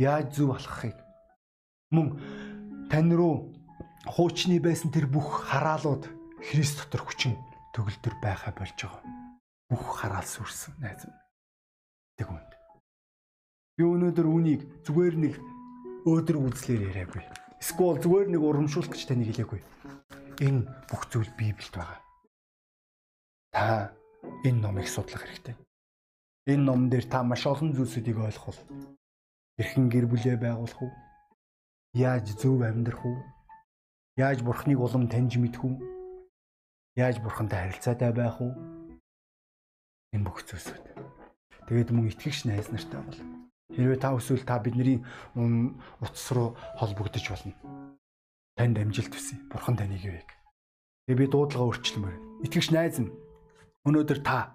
[0.00, 0.96] яаж зөв алхахыг
[1.92, 2.16] мөн
[2.88, 3.52] тань руу
[4.04, 6.04] хуучны байсан тэр бүх хараалууд
[6.44, 7.40] Христ дотор хүчин
[7.72, 9.02] төгөлдөр байхаа болж байгаа.
[9.72, 11.22] Бүх хараал сүрсэн найз минь.
[12.20, 12.52] Тэг үнд.
[13.80, 15.34] Би өнөөдөр үнийг зүгээр нэг
[16.04, 17.24] өөдөр үзлээр яриаггүй.
[17.64, 19.60] Эсвэл зүгээр нэг урамшуулах гэж таныг хэлээгүй.
[20.44, 22.00] Энэ бүх зүйл Библиэд байгаа.
[23.56, 23.96] Та
[24.44, 25.56] энэ номыг судлах хэрэгтэй.
[26.52, 28.60] Энэ ном дээр та маш олон зүйлсүүдийг ойлгох бол
[29.56, 30.92] эрхэн гэр бүлээ байгуулах уу?
[31.96, 33.16] Яаж зөв амьдрах уу?
[34.14, 35.74] Яаж бурхныг улам таньж мэдэх үү?
[36.94, 38.54] Яаж бурхантай харилцаатай байх үү?
[40.14, 40.86] Энэ бүх зүйлсүүд.
[41.66, 43.18] Тэгээд мөн итгэгч найз нартай бол
[43.74, 45.02] хэрвээ та өсвөл та бидний
[45.98, 47.58] утас руу холбогдож болно.
[48.54, 49.42] Танд амжилт хүсье.
[49.50, 50.30] Бурхан таныг ивэг.
[51.10, 52.46] Тэгээд би дуудлага өөрчлөмөр.
[52.46, 53.10] Итгэгч найз нь
[53.82, 54.54] өнөөдөр та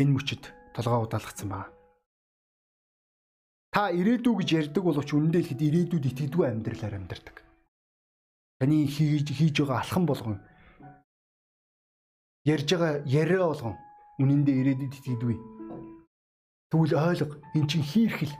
[0.00, 1.68] энэ мөчөд толгоо удаалгацсан байна.
[3.76, 7.43] Та ирээдүй гэж ярьдаг боловч үнэндээ ихэд ирээдүйд итгэдэггүй амьдралаар амьдардаг
[8.58, 10.38] таны хийж хийж байгаа алхам болгон
[12.44, 13.74] ярьж байгаа яриа болгон
[14.20, 15.36] үнэндээ ирээдүйд итгэдэггүй.
[16.70, 18.34] Тэгвэл ойлго эн чинь хийрхэл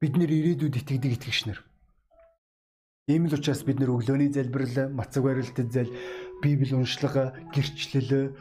[0.00, 1.58] бид нэр ирээдүйд итгэдэг итгэгчнэр.
[3.10, 5.90] Ийм л учраас бид нэр өглөөний залбирал, мацаг барилтад зал
[6.42, 8.34] Библи уншлага, гэрчлэл,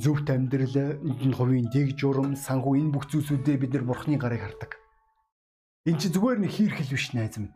[0.00, 1.00] зөвхт амьдрал,
[1.32, 4.76] хувийн дэг журам, санхүү энэ бүх зүйлсүүдээ бид нар бурхны гарыг хардаг.
[5.84, 7.52] Энд чи зүгээр нэг хийрхэл биш найз минь.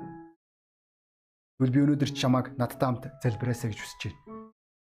[1.57, 4.53] Тэгвэл би өнөөдөр чамайг надтай хамт залбираасаа гэж хүсэж байна.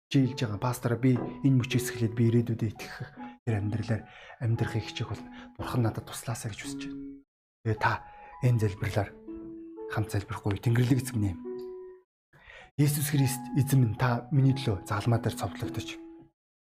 [0.10, 1.14] Чи хэлж байгаа пастораа би
[1.46, 2.98] энэ мөчөөс эхлээд би ирээдүйдээ итгэх
[3.46, 4.04] тэр амьдралаар
[4.42, 5.24] амьдрахыг хичээх бол
[5.62, 6.98] бурхан надад туслаасаа гэж хүсэж байна.
[7.62, 7.94] Тэгээ та
[8.42, 9.10] энэ залбирлаар
[9.94, 11.38] хамт залбирахгүй Тэнгэрлэг эзэм нэм.
[12.82, 16.02] Есүс Христ эзэм минь та миний төлөө заалмаа дээр цовдлогдож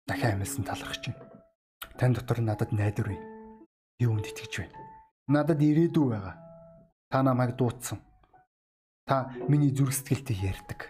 [0.06, 1.26] дахин амьсан талархаж байна.
[1.98, 3.26] Тань дотор надад найдвар байна.
[3.98, 4.78] Би үүнд итгэж байна.
[5.26, 6.38] Надад ирээдүй байгаа.
[7.10, 7.98] Та намайг дуудсан.
[9.12, 10.88] Та миний зүрх сэтгэлтэй ярьдаг.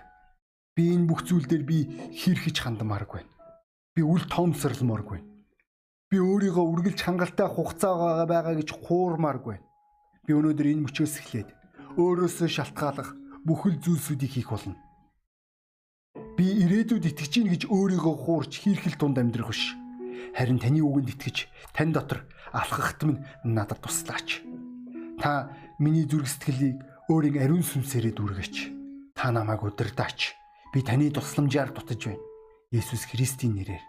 [0.78, 3.26] Би энэ бүх зүйл дээр би хэрхэж хандмааргүй.
[3.98, 5.18] Би үл тоомсорлмооргүй.
[6.06, 9.58] Би өөрийгөө үргэлж хангалттай хугацаа байгаа гэж хуурмааргүй.
[10.22, 11.50] Би өнөөдөр энэ мөчөөс эхлээд
[11.98, 13.10] өөрөөсөө шалтгаалах
[13.42, 14.78] бүхэл зүйлсүүдийг хийх болно
[16.36, 19.76] Би ирээдүйд итгэж гин гэж өөрийгөө хуурч хийрхэл тунд амьдрах биш.
[20.32, 22.24] Харин таны үгэнд итгэж тань дотор
[22.56, 24.40] алхахт минь надад туслаач.
[25.20, 26.80] Та миний зүрх сэтгэлийг
[27.10, 28.54] өөрийн ариун сүнсээрээ дүүргэж.
[29.16, 30.34] Та намайг удирдаач.
[30.74, 32.22] Би таны тусламжаар дутаж байна.
[32.70, 33.84] Есүс Христийн нэрээр.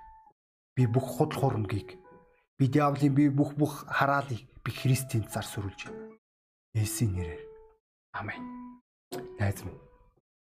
[0.75, 2.01] Би бүх худал хуурмгийг
[2.63, 6.15] би диавлын би бүх бүх хараалыг би Христийн цар сүрүүлж байна.
[6.79, 7.43] Есүсийн нэрээр.
[8.15, 8.39] Амен.
[9.39, 9.79] Найз минь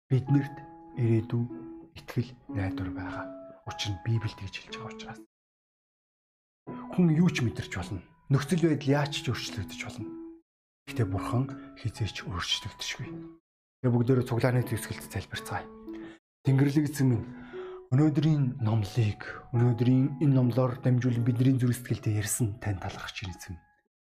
[0.09, 0.57] биднэрт
[0.97, 1.45] ирээдүй
[2.01, 3.25] итгэл найдвар байгаа.
[3.69, 5.21] Учир нь Библиэд гэж хэлж байгаа учраас.
[6.97, 8.01] Хүн юу ч мэдэрч болно.
[8.33, 10.09] Нөхцөл байдал яаж ч өөрчлөгдөж болно.
[10.89, 13.09] Гэтэ бурхан хизээч өөрчлөгдөшгүй.
[13.85, 15.69] Тэгээ бүгдөө цуглааны төгсгөлд залбирцгаая.
[16.49, 17.27] Тэнгэрлэг эзэн минь
[17.93, 19.21] өнөөдрийн номлыг
[19.53, 23.57] өнөөдрийн энэ номлоор дамжуулан бидний зүрх сэтгэлдээ ярьсан тань талархаж байна эзэн.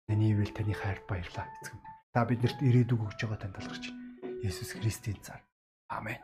[0.05, 1.77] Таны ивэл таны хайрт баярлалаа эзэн.
[2.13, 4.01] Та биднэрт ирээдүг өгж байгаа тань талархаж байна.
[4.45, 5.41] Есүс Христийн цаар.
[5.89, 6.21] Амен.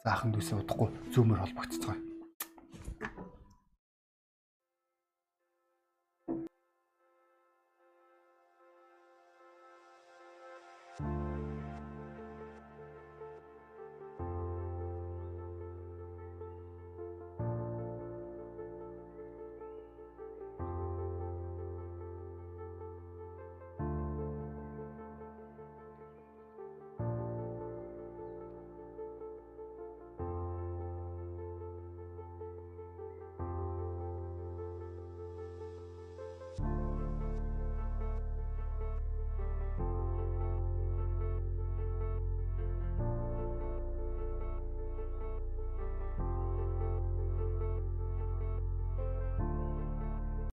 [0.00, 1.96] Заахан дүүсээ удахгүй зөөмөр холбогдцгоо.